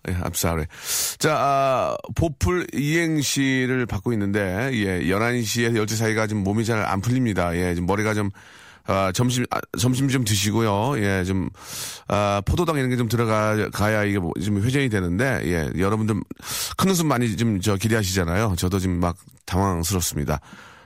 [0.08, 0.66] 예, I'm sorry.
[1.18, 7.54] 자, 아, 보풀 이행시를 받고 있는데, 예, 11시에서 12시 사이가 지금 몸이 잘 안 풀립니다.
[7.56, 8.30] 예, 지금 머리가 좀,
[8.88, 10.98] 아, 점심, 아, 점심 좀 드시고요.
[10.98, 11.50] 예, 좀,
[12.08, 16.16] 아, 포도당 이런 게 좀 들어가, 가야 이게 뭐, 좀 회전이 되는데, 예, 여러분들
[16.76, 18.54] 큰 웃음 많이 좀 저 기대하시잖아요.
[18.56, 20.40] 저도 지금 막 당황스럽습니다.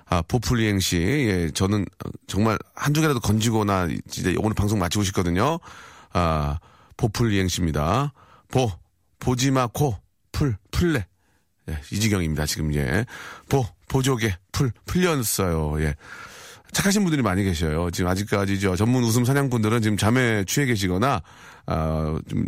[0.06, 0.96] 아, 보풀 이행시.
[0.98, 1.86] 예, 저는
[2.26, 5.58] 정말 한두 개라도 건지거나 진짜 오늘 방송 마치고 싶거든요.
[6.12, 6.58] 아,
[6.96, 8.12] 보풀 이행시입니다.
[8.50, 8.70] 보,
[9.20, 9.96] 보지마, 코,
[10.32, 11.06] 풀, 풀레.
[11.70, 13.06] 예, 이지경입니다, 지금, 예.
[13.48, 15.80] 보, 보조개, 풀, 풀렸어요.
[15.82, 15.94] 예.
[16.72, 17.90] 착하신 분들이 많이 계셔요.
[17.90, 21.22] 지금 아직까지 저 전문 웃음 사냥꾼들은 지금 잠에 취해 계시거나,
[21.66, 22.46] 아, 좀,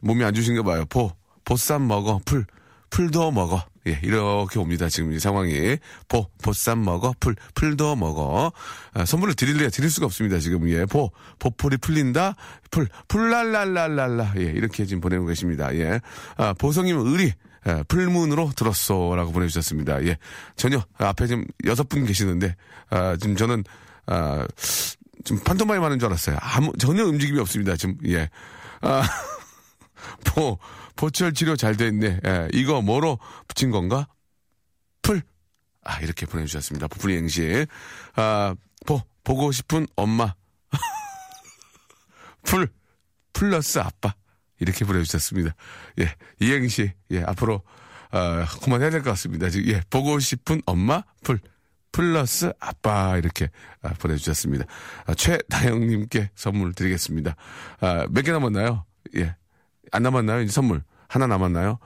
[0.00, 0.84] 몸이 안 좋으신가 봐요.
[0.88, 1.10] 보,
[1.44, 2.44] 보쌈 먹어, 풀,
[2.90, 3.64] 풀도 먹어.
[3.86, 4.90] 예, 이렇게 옵니다.
[4.90, 5.78] 지금 이 상황이.
[6.06, 8.52] 보, 보쌈 먹어, 풀, 풀도 먹어.
[8.92, 10.38] 아, 선물을 드릴래야 드릴 수가 없습니다.
[10.38, 10.84] 지금, 예.
[10.84, 12.36] 보, 보풀이 풀린다,
[12.70, 14.34] 풀, 풀랄랄랄랄라.
[14.36, 15.74] 예, 이렇게 지금 보내고 계십니다.
[15.76, 16.00] 예.
[16.36, 17.32] 아, 보성님 의리.
[17.66, 19.14] 예, 풀문으로 들었어.
[19.14, 20.04] 라고 보내주셨습니다.
[20.06, 20.18] 예.
[20.56, 22.56] 전혀, 앞에 지금 여섯 분 계시는데,
[22.90, 23.64] 아, 지금 저는,
[24.06, 24.46] 아,
[25.24, 26.38] 지금 판토마임 하는 줄 알았어요.
[26.40, 27.76] 아무, 전혀 움직임이 없습니다.
[27.76, 28.30] 지금, 예.
[28.80, 29.02] 아,
[30.24, 30.58] 보,
[30.96, 32.20] 보철 치료 잘 됐네.
[32.26, 34.08] 예, 이거 뭐로 붙인 건가?
[35.02, 35.22] 풀.
[35.82, 36.88] 아, 이렇게 보내주셨습니다.
[36.88, 37.66] 보풀 이행시.
[38.16, 38.54] 아,
[38.86, 40.34] 보, 보고 싶은 엄마.
[42.42, 42.68] 풀,
[43.32, 44.14] 플러스 아빠.
[44.60, 45.54] 이렇게 보내주셨습니다.
[46.00, 46.92] 예, 이행시.
[47.10, 47.62] 예, 앞으로,
[48.12, 49.50] 아, 그만해야 될 것 같습니다.
[49.50, 51.40] 지금, 예, 보고 싶은 엄마, 풀.
[51.92, 53.50] 플러스 아빠 이렇게
[53.82, 54.64] 아, 보내주셨습니다.
[55.06, 57.34] 아, 최다영님께 선물 드리겠습니다.
[57.80, 58.84] 아, 몇 개 남았나요?
[59.16, 59.34] 예,
[59.90, 60.42] 안 남았나요?
[60.42, 61.80] 이제 선물 하나 남았나요?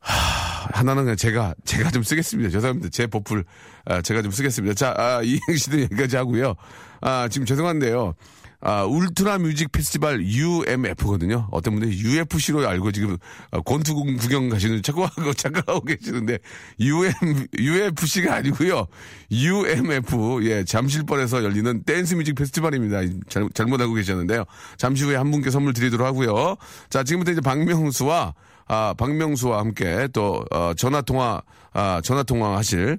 [0.00, 2.50] 하, 하나는 그냥 제가 제가 좀 쓰겠습니다.
[2.50, 2.88] 죄송합니다.
[2.90, 3.44] 제 보풀
[3.84, 4.74] 아, 제가 좀 쓰겠습니다.
[4.74, 6.54] 자, 아, 이행시는 여기까지 하고요.
[7.00, 8.14] 아, 지금 죄송한데요.
[8.62, 11.48] 아, 울트라 뮤직 페스티벌 UMF거든요.
[11.50, 13.16] 어떤 분들이 UFC로 알고 지금
[13.50, 16.38] 아, 권투 구경 가시는 착각하고 착각하고 계시는데
[16.78, 17.12] UM
[17.58, 18.86] UFC가 아니고요.
[19.30, 23.00] UMF 예 잠실벌에서 열리는 댄스 뮤직 페스티벌입니다.
[23.28, 24.44] 잘, 잘못 알고 계셨는데요.
[24.76, 26.56] 잠시 후에 한 분께 선물 드리도록 하고요.
[26.90, 28.34] 자 지금부터 이제 박명수와
[28.66, 31.40] 아 박명수와 함께 또 어, 전화 통화
[31.72, 32.98] 아 전화 통화 하실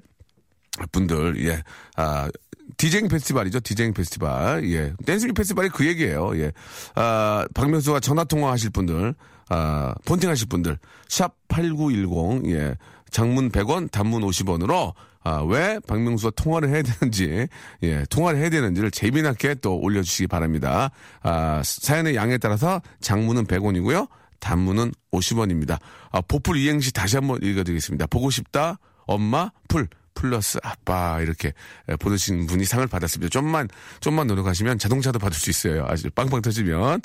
[0.90, 1.62] 분들, 예,
[1.96, 2.28] 아,
[2.76, 3.60] 디제잉 페스티벌이죠.
[3.60, 4.68] 디제잉 페스티벌.
[4.70, 4.92] 예.
[5.04, 6.38] 댄스링 페스티벌이 그 얘기예요.
[6.38, 6.52] 예.
[6.94, 9.14] 아, 박명수와 전화 통화하실 분들,
[9.48, 12.76] 아, 폰팅 하실 분들, 샵 8910, 예.
[13.10, 17.46] 장문 100원, 단문 50원으로, 아, 왜 박명수와 통화를 해야 되는지,
[17.82, 20.90] 예, 통화를 해야 되는지를 재미나게 또 올려주시기 바랍니다.
[21.22, 24.08] 아, 사연의 양에 따라서 장문은 100원이고요.
[24.40, 25.78] 단문은 50원입니다.
[26.10, 28.06] 아, 보풀 이행시 다시 한번 읽어드리겠습니다.
[28.06, 29.88] 보고 싶다, 엄마, 풀.
[30.14, 31.52] 플러스 아빠 이렇게
[31.98, 33.30] 보내신 분이 상을 받았습니다.
[33.30, 33.68] 좀만
[34.00, 35.84] 좀만 노력하시면 자동차도 받을 수 있어요.
[35.88, 37.00] 아주 빵빵 터지면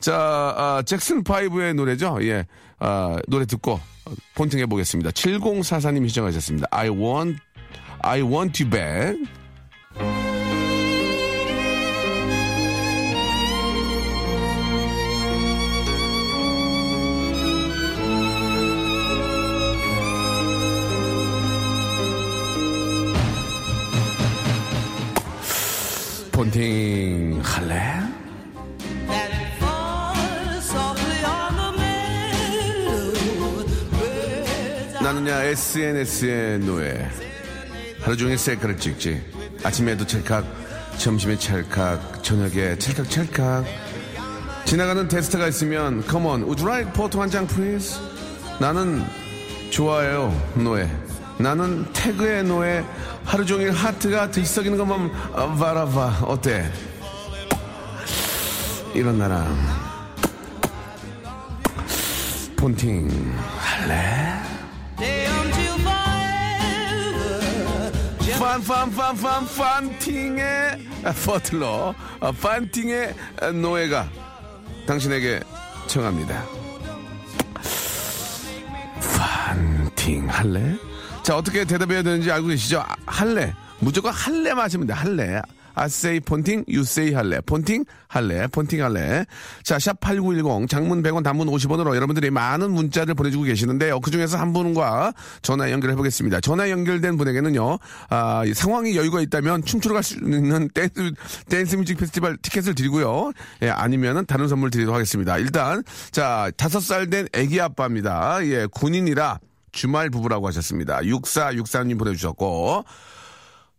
[0.00, 0.14] 자
[0.56, 2.18] 아, 잭슨 파이브의 노래죠.
[2.22, 2.46] 예,
[2.78, 3.80] 아, 노래 듣고
[4.34, 5.10] 폰팅 해 보겠습니다.
[5.10, 6.68] 7044님 시청하셨습니다.
[6.70, 7.38] I want
[8.02, 10.33] I want you back.
[26.34, 27.80] 폰팅 할래?
[35.00, 37.08] 나는야 SNS의 노예
[38.00, 39.22] 하루 종일 셀카를 찍지
[39.62, 40.44] 아침에도 찰칵
[40.98, 43.64] 점심에 찰칵 저녁에 찰칵 찰칵
[44.64, 46.02] 지나가는 테스트가 있으면
[46.58, 48.00] you like 포토 한장 please?
[48.58, 49.04] 나는
[49.70, 50.90] 좋아요 노예
[51.38, 52.84] 나는 태그의 노예
[53.24, 56.70] 하루 종일 하트가 들썩이는 것만 어, 바라봐 어때?
[58.94, 59.44] 이런 나랑
[62.56, 64.24] 폰팅 할래?
[68.38, 70.78] 판판판판 판팅의
[71.24, 73.14] 퍼틀러 어, 판팅의
[73.54, 74.08] 노예가
[74.86, 75.40] 당신에게
[75.86, 76.44] 청합니다
[79.00, 80.76] 폰팅 할래?
[81.24, 82.80] 자 어떻게 대답해야 되는지 알고 계시죠?
[82.80, 85.40] 아, 할래 무조건 할래 하시면 돼 할래
[85.76, 87.40] say 폰팅, say 할래.
[87.40, 88.46] 폰팅, 할래.
[88.46, 89.24] 폰팅, 할래.
[89.64, 93.98] 자, 샵8910, 장문 100원, 단문 50원으로 여러분들이 많은 문자를 보내주고 계시는데요.
[93.98, 96.40] 그 중에서 한 분과 전화 연결해 보겠습니다.
[96.42, 101.10] 전화 연결된 분에게는요, 아, 이 상황이 여유가 있다면 춤추러 갈 수 있는 댄스,
[101.48, 103.32] 댄스 뮤직 페스티벌 티켓을 드리고요.
[103.62, 105.38] 예, 아니면은 다른 선물 드리도록 하겠습니다.
[105.38, 105.82] 일단,
[106.12, 108.46] 자, 다섯 살 된 애기 아빠입니다.
[108.46, 109.40] 예, 군인이라
[109.74, 111.00] 주말 부부라고 하셨습니다.
[111.00, 112.84] 6463님 보내주셨고,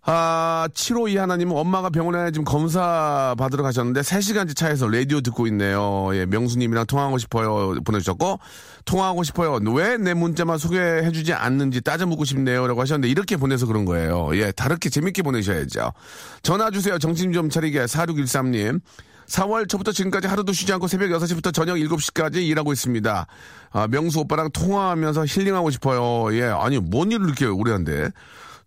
[0.08, 6.12] 아, 752 하나님은 엄마가 병원에 지금 검사 받으러 가셨는데 3시간째 차에서 라디오 듣고 있네요.
[6.14, 7.74] 예, 명수님이랑 통화하고 싶어요.
[7.84, 8.40] 보내주셨고,
[8.86, 9.60] 통화하고 싶어요.
[9.74, 12.68] 왜 내 문자만 소개해주지 않는지 따져 묻고 싶네요.
[12.68, 14.30] 라고 하셨는데 이렇게 보내서 그런 거예요.
[14.38, 15.92] 예, 다르게 재밌게 보내셔야죠.
[16.44, 17.00] 전화 주세요.
[17.00, 17.86] 정신 좀 차리게.
[17.86, 18.82] 4613님.
[19.28, 23.28] 4월 초부터 지금까지 하루도 쉬지 않고 새벽 6시부터 저녁 7시까지 일하고 있습니다.
[23.72, 26.36] 아, 명수 오빠랑 통화하면서 힐링하고 싶어요.
[26.38, 28.12] 예, 아니, 뭔 일을 이렇게 오래 한대.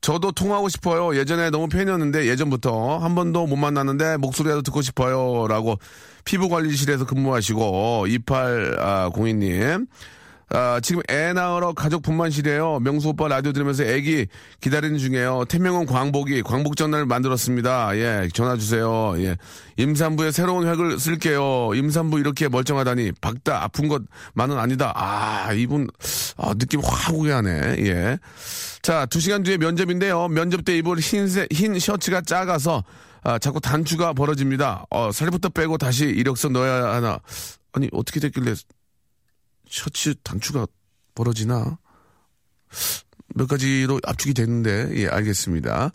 [0.01, 1.17] 저도 통화하고 싶어요.
[1.17, 5.49] 예전에 너무 팬이었는데 예전부터 한 번도 못 만났는데 목소리라도 듣고 싶어요.
[5.49, 5.79] 라고
[6.25, 9.87] 피부관리실에서 근무하시고 2802님.
[10.51, 12.81] 아, 지금 애 낳으러 가족 분만실이에요.
[12.81, 14.27] 명수 오빠 라디오 들으면서 애기
[14.61, 15.45] 기다리는 중이에요.
[15.49, 17.97] 태명은 광복이 광복 전화를 만들었습니다.
[17.97, 19.15] 예, 전화 주세요.
[19.19, 19.37] 예.
[19.77, 21.75] 임산부에 새로운 획을 쓸게요.
[21.75, 24.93] 임산부 이렇게 멀쩡하다니 박다 아픈 것만은 아니다.
[24.97, 25.89] 아, 이분
[26.39, 27.77] 아, 느낌 확 오게 하네.
[27.81, 28.19] 예.
[28.81, 30.29] 자, 두 시간 뒤에 면접인데요.
[30.29, 32.85] 면접 때 입을 흰색 흰 셔츠가 작아서
[33.23, 34.87] 아, 자꾸 단추가 벌어집니다.
[34.89, 37.19] 어, 살부터 빼고 다시 이력서 넣어야 하나.
[37.73, 38.55] 아니, 어떻게 됐길래
[39.69, 40.67] 셔츠 단추가
[41.15, 41.79] 벌어지나?
[43.35, 45.91] 몇 가지로 압축이 됐는데, 예, 알겠습니다.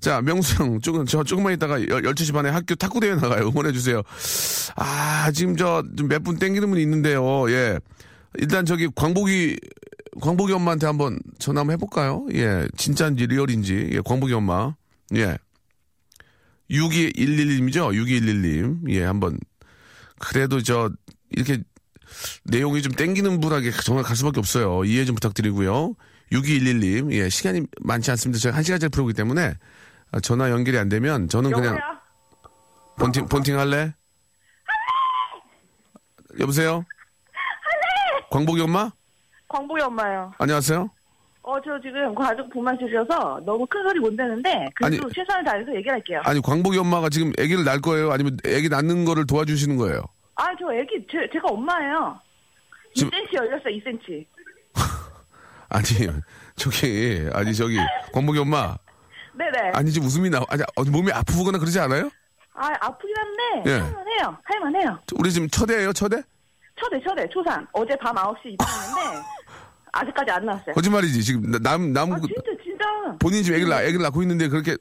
[0.00, 3.48] 자, 명수 형, 조금, 저 조금만 있다가 12시 반에 학교 탁구대회 나가요.
[3.48, 4.02] 응원해주세요.
[4.76, 7.50] 아, 지금 저, 몇 분 땡기는 분이 있는데요.
[7.50, 7.78] 예.
[8.38, 9.58] 일단 저기 광복이,
[10.20, 12.26] 광복이 엄마한테 한번 전화 한번 해볼까요?
[12.32, 12.66] 예.
[12.76, 13.90] 진짜인지 리얼인지.
[13.92, 14.74] 예, 광복이 엄마.
[15.16, 15.36] 예.
[16.70, 17.92] 6211님이죠?
[17.92, 18.90] 6211님.
[18.90, 19.38] 예, 한번.
[20.18, 20.90] 그래도 저,
[21.30, 21.62] 이렇게
[22.44, 24.84] 내용이 좀 땡기는 분에게 전화 갈 수밖에 없어요.
[24.84, 25.94] 이해 좀 부탁드리고요.
[26.32, 27.12] 6211님.
[27.12, 28.40] 예, 시간이 많지 않습니다.
[28.40, 29.54] 저희 한 시간짜리 프로기 때문에
[30.12, 31.78] 아, 전화 연결이 안 되면 저는 그냥
[32.98, 33.94] 본팅, 본팅 할래?
[36.40, 36.84] 여보세요?
[38.30, 38.90] 광복이 엄마?
[39.48, 40.32] 광복이 엄마요.
[40.38, 40.90] 안녕하세요?
[41.42, 46.20] 어, 저 지금 가족 분만실이어서 너무 큰 소리 못 내는데, 그래도 아니- 최선을 다해서 얘기할게요.
[46.24, 48.12] 아니, 광복이 엄마가 지금 아기를 낳을 거예요?
[48.12, 50.02] 아니면 아기 낳는 거를 도와주시는 거예요?
[50.38, 52.18] 아, 저 애기, 제, 제가 엄마예요.
[52.94, 54.24] 지금- 2cm 열렸어, 2cm.
[55.68, 55.84] 아니,
[56.54, 57.76] 저기, 아니, 저기,
[58.12, 58.76] 광복이 엄마.
[59.34, 59.72] 네네.
[59.74, 62.08] 아니, 지금 웃음이 나, 아니, 어디 몸이 아프거나 그러지 않아요?
[62.54, 63.78] 아, 아프긴 한데, 예.
[63.80, 64.38] 할만해요.
[64.44, 64.98] 할만해요.
[65.18, 66.22] 우리 지금 첫애예요, 첫애?
[66.76, 67.66] 초대, 초대, 초산.
[67.72, 69.26] 어제 밤 9시 입학했는데,
[69.92, 70.74] 아직까지 안 나왔어요.
[70.74, 71.24] 거짓말이지.
[71.24, 72.84] 지금 나- 남, 남, 아, 진짜, 진짜.
[73.18, 74.76] 본인이 지금 애기를, 낳- 애기를 낳고 있는데 그렇게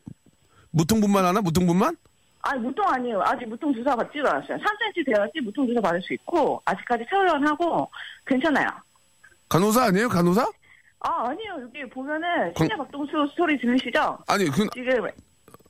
[0.71, 1.41] 무통분만 하나?
[1.41, 1.97] 무통분만?
[2.41, 3.21] 아니, 무통 아니에요.
[3.23, 4.57] 아직 무통 주사 받지도 않았어요.
[4.57, 7.89] 3cm 돼야지 무통 주사 받을 수 있고, 아직까지 세월연하고,
[8.25, 8.67] 괜찮아요.
[9.49, 10.07] 간호사 아니에요?
[10.09, 10.41] 간호사?
[10.99, 11.61] 아, 아니에요.
[11.63, 14.17] 여기 보면은, 광- 심장박동수 소리 들리시죠?
[14.27, 15.07] 아니, 그, 지금,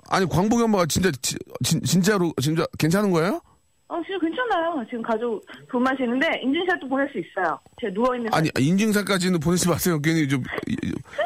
[0.09, 3.41] 아니, 광복이 엄마가 진짜, 지- 진, 진짜로, 진짜 괜찮은 거예요?
[3.89, 4.83] 어, 지금 괜찮아요.
[4.89, 7.57] 지금 가족 돈 마시는데, 인증샷도 보낼 수 있어요.
[7.79, 8.31] 제가 누워 있는.
[8.33, 9.99] 아니, 인증사까지는 보내지 마세요.
[10.01, 10.43] 괜히 좀,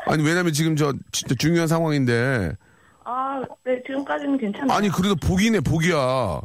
[0.05, 2.51] 아니, 왜냐면 지금 저, 진짜 중요한 상황인데.
[3.03, 4.77] 아, 네, 지금까지는 괜찮아요.
[4.77, 6.41] 아니, 그래도 복이네, 복이야.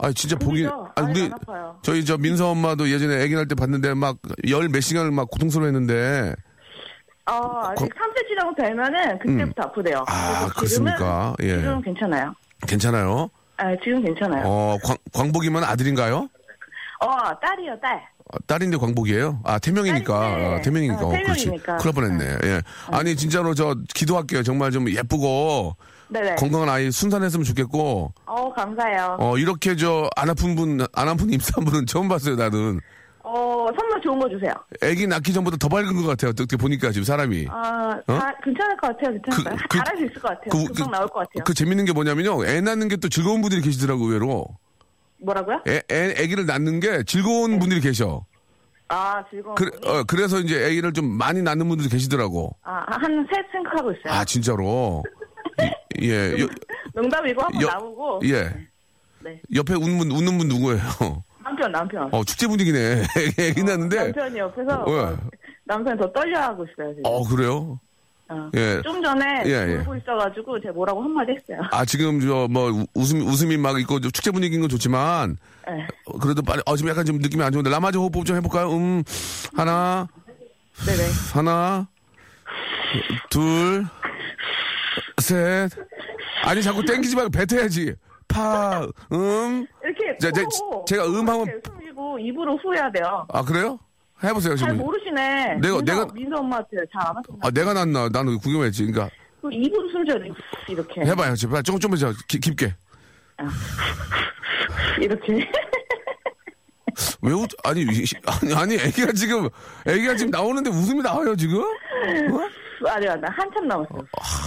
[0.00, 0.62] 아니, 진짜 복이.
[0.62, 0.88] 복이죠.
[0.94, 1.30] 아니, 우리.
[1.82, 4.16] 저희 저 민서 엄마도 예전에 애기 낳을 때 봤는데 막
[4.48, 6.34] 열 몇 시간을 막 고통스러워 했는데.
[7.24, 7.40] 아,
[7.70, 9.98] 아직 3cm 정도 되면은, 그때부터 아프대요.
[9.98, 10.04] 음.
[10.08, 11.34] 아, 그래서 지금은- 그렇습니까?
[11.40, 11.56] 예.
[11.56, 12.34] 지금은 괜찮아요.
[12.66, 13.28] 괜찮아요?
[13.58, 14.44] 아, 지금 괜찮아요.
[14.46, 16.28] 어, 어, 광, 광복이면 아들인가요?
[17.42, 18.02] 딸이요, 딸.
[18.32, 19.40] 어, 딸인데 광복이에요?
[19.44, 20.20] 아, 태명이니까.
[20.20, 20.54] 딸인데.
[20.54, 21.00] 아, 태명이니까.
[21.02, 21.44] 어, 어, 그렇지.
[21.46, 22.38] 큰일 날 뻔했네.
[22.44, 22.62] 예.
[22.90, 24.42] 아니, 진짜로 저 기도할게요.
[24.42, 25.76] 정말 좀 예쁘고
[26.10, 26.36] 네네.
[26.36, 29.16] 건강한 아이 순산했으면 좋겠고 어, 감사해요.
[29.20, 32.80] 어, 이렇게 저 안 아픈 분, 안 아픈 분은 처음 봤어요, 나는.
[33.22, 34.50] 어, 선물 좋은 거 주세요.
[34.82, 36.30] 애기 낳기 전보다 더 밝은 것 같아요.
[36.30, 37.46] 어떻게 보니까 지금 사람이.
[37.50, 38.18] 아, 어?
[38.18, 39.82] 다, 괜찮을 것 같아요, 괜찮을 것 같아요.
[39.84, 40.64] 잘할 수 있을 것 같아요.
[40.64, 41.44] 금방 나올 것 같아요.
[41.44, 42.46] 그 재밌는 게 뭐냐면요.
[42.46, 44.46] 애 낳는 게 또 즐거운 분들이 계시더라고, 의외로.
[45.20, 45.62] 뭐라고요?
[45.68, 47.58] 애, 애, 애기를 낳는 게 즐거운 네.
[47.58, 48.24] 분들이 계셔.
[48.88, 49.54] 아, 즐거운.
[49.54, 49.66] 그?
[49.84, 52.56] 어, 그래서 이제 애기를 좀 많이 낳는 분들이 계시더라고.
[52.62, 54.12] 아, 한셋 생각하고 있어요.
[54.12, 55.02] 아, 진짜로.
[56.00, 56.34] 이- 예.
[56.40, 56.46] 여,
[56.94, 58.20] 농담이고 한번 여- 나오고.
[58.24, 58.44] 예.
[59.20, 59.40] 네.
[59.54, 60.80] 옆에 웃는 분, 웃는 분 누구예요?
[61.42, 62.08] 남편, 남편.
[62.14, 63.02] 어, 축제 분위기네.
[63.38, 63.96] 애기 낳는데.
[63.96, 65.16] 남편이 옆에서 예.
[65.64, 66.90] 남편이 더 떨려하고 있어요.
[66.94, 67.02] 지금.
[67.04, 67.80] 어, 그래요?
[68.30, 68.50] 어.
[68.54, 68.80] 예.
[68.82, 69.74] 좀 전에 예, 예.
[69.76, 71.66] 울고 있어가지고 제가 뭐라고 한마디 했어요.
[71.72, 75.36] 아, 지금 저 뭐 웃음, 웃음이 막 있고 좀 축제 분위기인 건 좋지만
[75.66, 75.86] 네.
[76.06, 78.70] 어, 그래도 빨리, 어, 지금 약간 좀 느낌이 안 좋은데 라마즈 호흡 좀 해볼까요?
[78.70, 79.02] 음,
[79.56, 80.06] 하나,
[80.86, 81.02] 네네.
[81.34, 81.86] 하나,
[83.30, 83.84] 둘,
[85.20, 85.70] 셋.
[86.44, 87.94] 아니, 자꾸 땡기지 말고 뱉어야지.
[88.28, 89.66] 파, 음.
[89.82, 93.26] 이렇게 자, 제- 코 제가 음하면- 이렇게 숨기고 입으로 후해야 돼요.
[93.30, 93.78] 아, 그래요?
[94.24, 94.84] 해보세요, 잘 지금.
[94.84, 95.58] 모르시네.
[95.60, 97.38] 내가- 민서, 내가- 민서 엄마한테 잘안 하셨나?
[97.42, 98.08] 아, 내가 났나?
[98.08, 98.86] 나는 구경했지.
[98.86, 100.28] 그러니까 그 입으로 숨 쉬어야 돼.
[100.68, 101.00] 이렇게.
[101.02, 101.34] 해봐요.
[101.36, 102.74] 제발 조금, 조금 더 깊- 깊게.
[105.00, 105.48] 이렇게.
[107.22, 109.48] 왜 웃, 아니, 이- 아니, 아니, 애기가 지금,
[109.86, 111.60] 애기가 지금 나오는데 웃음이 나와요, 지금?
[111.62, 112.88] 어?
[112.90, 114.00] 아니, 아니, 한참 남았어요.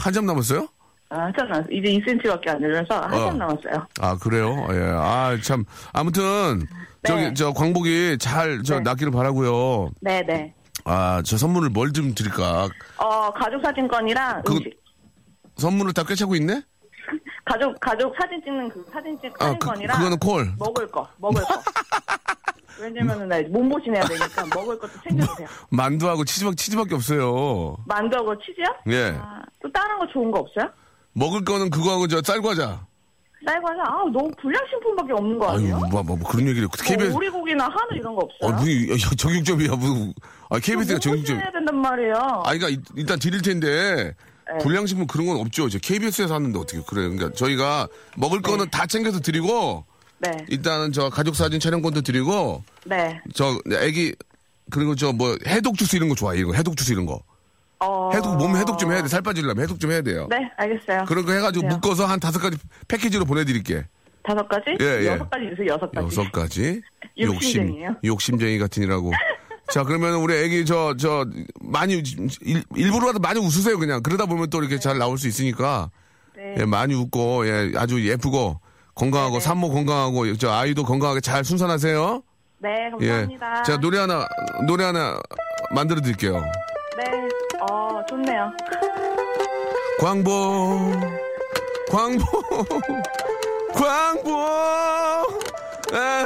[0.03, 0.67] 한참 남았어요?
[1.09, 1.67] 아, 한참 남았어요.
[1.71, 3.33] 이제 2cm밖에 안 늘려서 한참 어.
[3.33, 3.87] 남았어요.
[4.01, 4.67] 아, 그래요?
[4.71, 4.91] 예.
[4.95, 5.63] 아, 참.
[5.93, 6.67] 아무튼,
[7.07, 7.33] 저기, 네.
[7.33, 8.81] 저 광복이 잘, 저, 네.
[8.81, 10.53] 낫기를 바라고요 네 네.
[10.85, 12.69] 아, 저 선물을 뭘 좀 드릴까?
[12.97, 14.79] 어, 가족 사진권이랑 그- 음식.
[15.57, 16.61] 선물을 다 꿰차고 있네?
[17.45, 19.97] 가족, 가족 사진 찍는 그 사진 찍, 아, 그, 사진권이랑.
[19.97, 20.53] 그 거는 콜.
[20.59, 21.61] 먹을 거, 먹을 거.
[22.79, 25.47] 왜냐면은 나 몸보신 해야 되니까 먹을 것도 챙겨주세요.
[25.69, 27.77] 만두하고 치즈밖, 치즈밖에 없어요.
[27.85, 28.65] 만두하고 치즈요?
[28.87, 29.15] 예.
[29.19, 30.67] 아, 또 다른 거 좋은 거 없어요?
[31.13, 32.87] 먹을 거는 그거하고 저 쌀과자.
[33.45, 33.81] 쌀과자?
[33.83, 35.77] 아, 너무 불량 식품밖에 없는 거 아유, 아니에요?
[35.91, 36.67] 뭐, 뭐, 뭐 그런 얘기를.
[36.67, 37.11] 뭐 KBS.
[37.15, 38.49] 오리고기나 한우 이런 거 없어요?
[38.49, 40.13] 어, 무슨, 야, 정육점이야, 무슨.
[40.49, 41.37] 아, KBS가 정육점.
[41.37, 42.13] 해야 된단 말이에요.
[42.15, 44.13] 아, 그러니까 일- 일단 드릴 텐데
[44.51, 44.57] 네.
[44.63, 45.67] 불량식품 그런 건 없죠.
[45.67, 47.09] 이제 KBS에서 하는데 어떻게 그래요?
[47.09, 47.87] 그러니까 저희가
[48.17, 49.85] 먹을 거는 다 챙겨서 드리고
[50.19, 53.19] 네, 일단은 저 가족 사진 촬영권도 드리고 네.
[53.33, 54.13] 저 애기
[54.69, 57.21] 그리고 저 뭐 해독 주스 이런 거 좋아해 이거 해독 주스 이런 거
[57.83, 58.09] 어...
[58.13, 60.27] 해독 몸 해독 좀 해야 돼 살 빠지려면 해독 좀 해야 돼요.
[60.29, 61.05] 네, 알겠어요.
[61.07, 61.75] 그런 거 해가지고 그래요.
[61.75, 62.57] 묶어서 한 다섯 가지
[62.87, 63.85] 패키지로 보내드릴게.
[64.23, 64.77] 다섯 가지?
[64.79, 65.07] 예, 예.
[65.07, 66.05] 여섯 가지 주세요, 여섯 가지.
[66.05, 66.81] 여섯 가지.
[67.19, 67.75] 욕심.
[68.03, 69.11] 욕심쟁이 같으니라고
[69.71, 71.25] 자, 그러면 우리 애기 저, 저,
[71.61, 71.93] 많이,
[72.41, 74.03] 일, 일부러라도 많이 웃으세요, 그냥.
[74.03, 75.89] 그러다 보면 또 이렇게 잘 나올 수 있으니까.
[76.35, 76.55] 네.
[76.59, 78.59] 예, 많이 웃고, 예, 아주 예쁘고,
[78.95, 79.39] 건강하고, 네네.
[79.39, 82.21] 산모 건강하고, 저 아이도 건강하게 잘 순산하세요.
[82.59, 82.69] 네,
[82.99, 83.07] 예.
[83.07, 83.63] 감사합니다.
[83.63, 84.27] 자, 노래 하나,
[84.67, 85.17] 노래 하나
[85.73, 86.43] 만들어 드릴게요.
[88.07, 88.51] 좋네요.
[89.99, 90.91] 광보,
[91.89, 92.25] 광보,
[93.73, 94.41] 광보,
[95.93, 96.25] 아,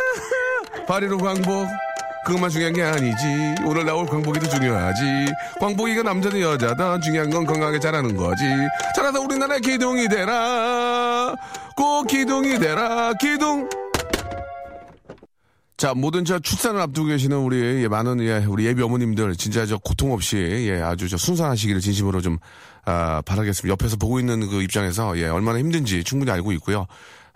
[0.87, 1.67] 파리로 광복.
[2.25, 3.55] 그것만 중요한 게 아니지.
[3.65, 5.03] 오늘 나올 광복이도 중요하지.
[5.59, 8.43] 광복이가 남자든 여자든 중요한 건 건강하게 자라는 거지.
[8.95, 11.35] 자라서 우리나라 기둥이 되라.
[11.75, 13.13] 꼭 기둥이 되라.
[13.19, 13.69] 기둥.
[15.77, 19.77] 자, 모든 저 출산을 앞두고 계시는 우리 예, 많은 예, 우리 예비 어머님들 진짜 저
[19.77, 22.37] 고통 없이 예, 아주 저 순산하시기를 진심으로 좀
[22.85, 23.71] 아, 바라겠습니다.
[23.73, 26.87] 옆에서 보고 있는 그 입장에서 예, 얼마나 힘든지 충분히 알고 있고요.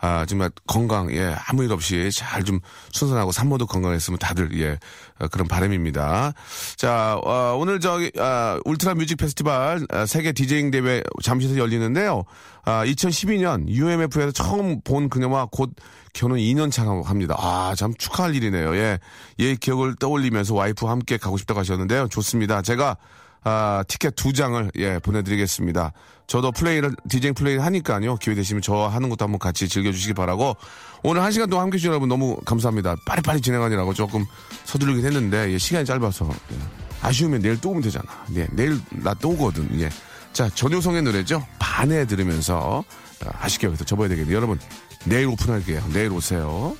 [0.01, 2.59] 아, 정말 건강, 예, 아무 일 없이 잘 좀
[2.91, 4.79] 순산하고 산모도 건강했으면 다들, 예,
[5.19, 6.33] 어, 그런 바람입니다.
[6.77, 12.23] 자, 어, 오늘 저기, 아, 울트라 뮤직 페스티벌 아, 세계 디제잉 대회 잠시에서 열리는데요.
[12.63, 15.73] 아, 2012년 UMF에서 처음 본 그녀와 곧
[16.13, 17.35] 결혼 2년 차라고 합니다.
[17.37, 18.75] 아, 참 축하할 일이네요.
[18.77, 18.99] 예.
[19.39, 22.07] 예, 기억을 떠올리면서 와이프와 함께 가고 싶다고 하셨는데요.
[22.07, 22.61] 좋습니다.
[22.61, 22.97] 제가
[23.43, 25.93] 아, 티켓 두 장을 예, 보내드리겠습니다.
[26.27, 28.17] 저도 플레이를 디제잉 플레이를 하니까요.
[28.17, 30.55] 기회 되시면 저 하는 것도 한번 같이 즐겨주시기 바라고
[31.01, 32.95] 오늘 한 시간 동안 함께 해주신 여러분 너무 감사합니다.
[33.05, 34.25] 빨리빨리 진행하느라고 조금
[34.65, 36.57] 서두르긴 했는데 예, 시간이 짧아서 예.
[37.01, 38.05] 아쉬우면 내일 또 오면 되잖아.
[38.35, 39.79] 예, 내일 나 또 오거든.
[39.81, 39.89] 예.
[40.33, 41.43] 자 전효성의 노래죠.
[41.57, 42.83] 반해 들으면서
[43.25, 44.35] 아, 아쉽게 여기서 접어야 되겠네요.
[44.35, 44.59] 여러분
[45.05, 45.81] 내일 오픈할게요.
[45.93, 46.75] 내일 오세요.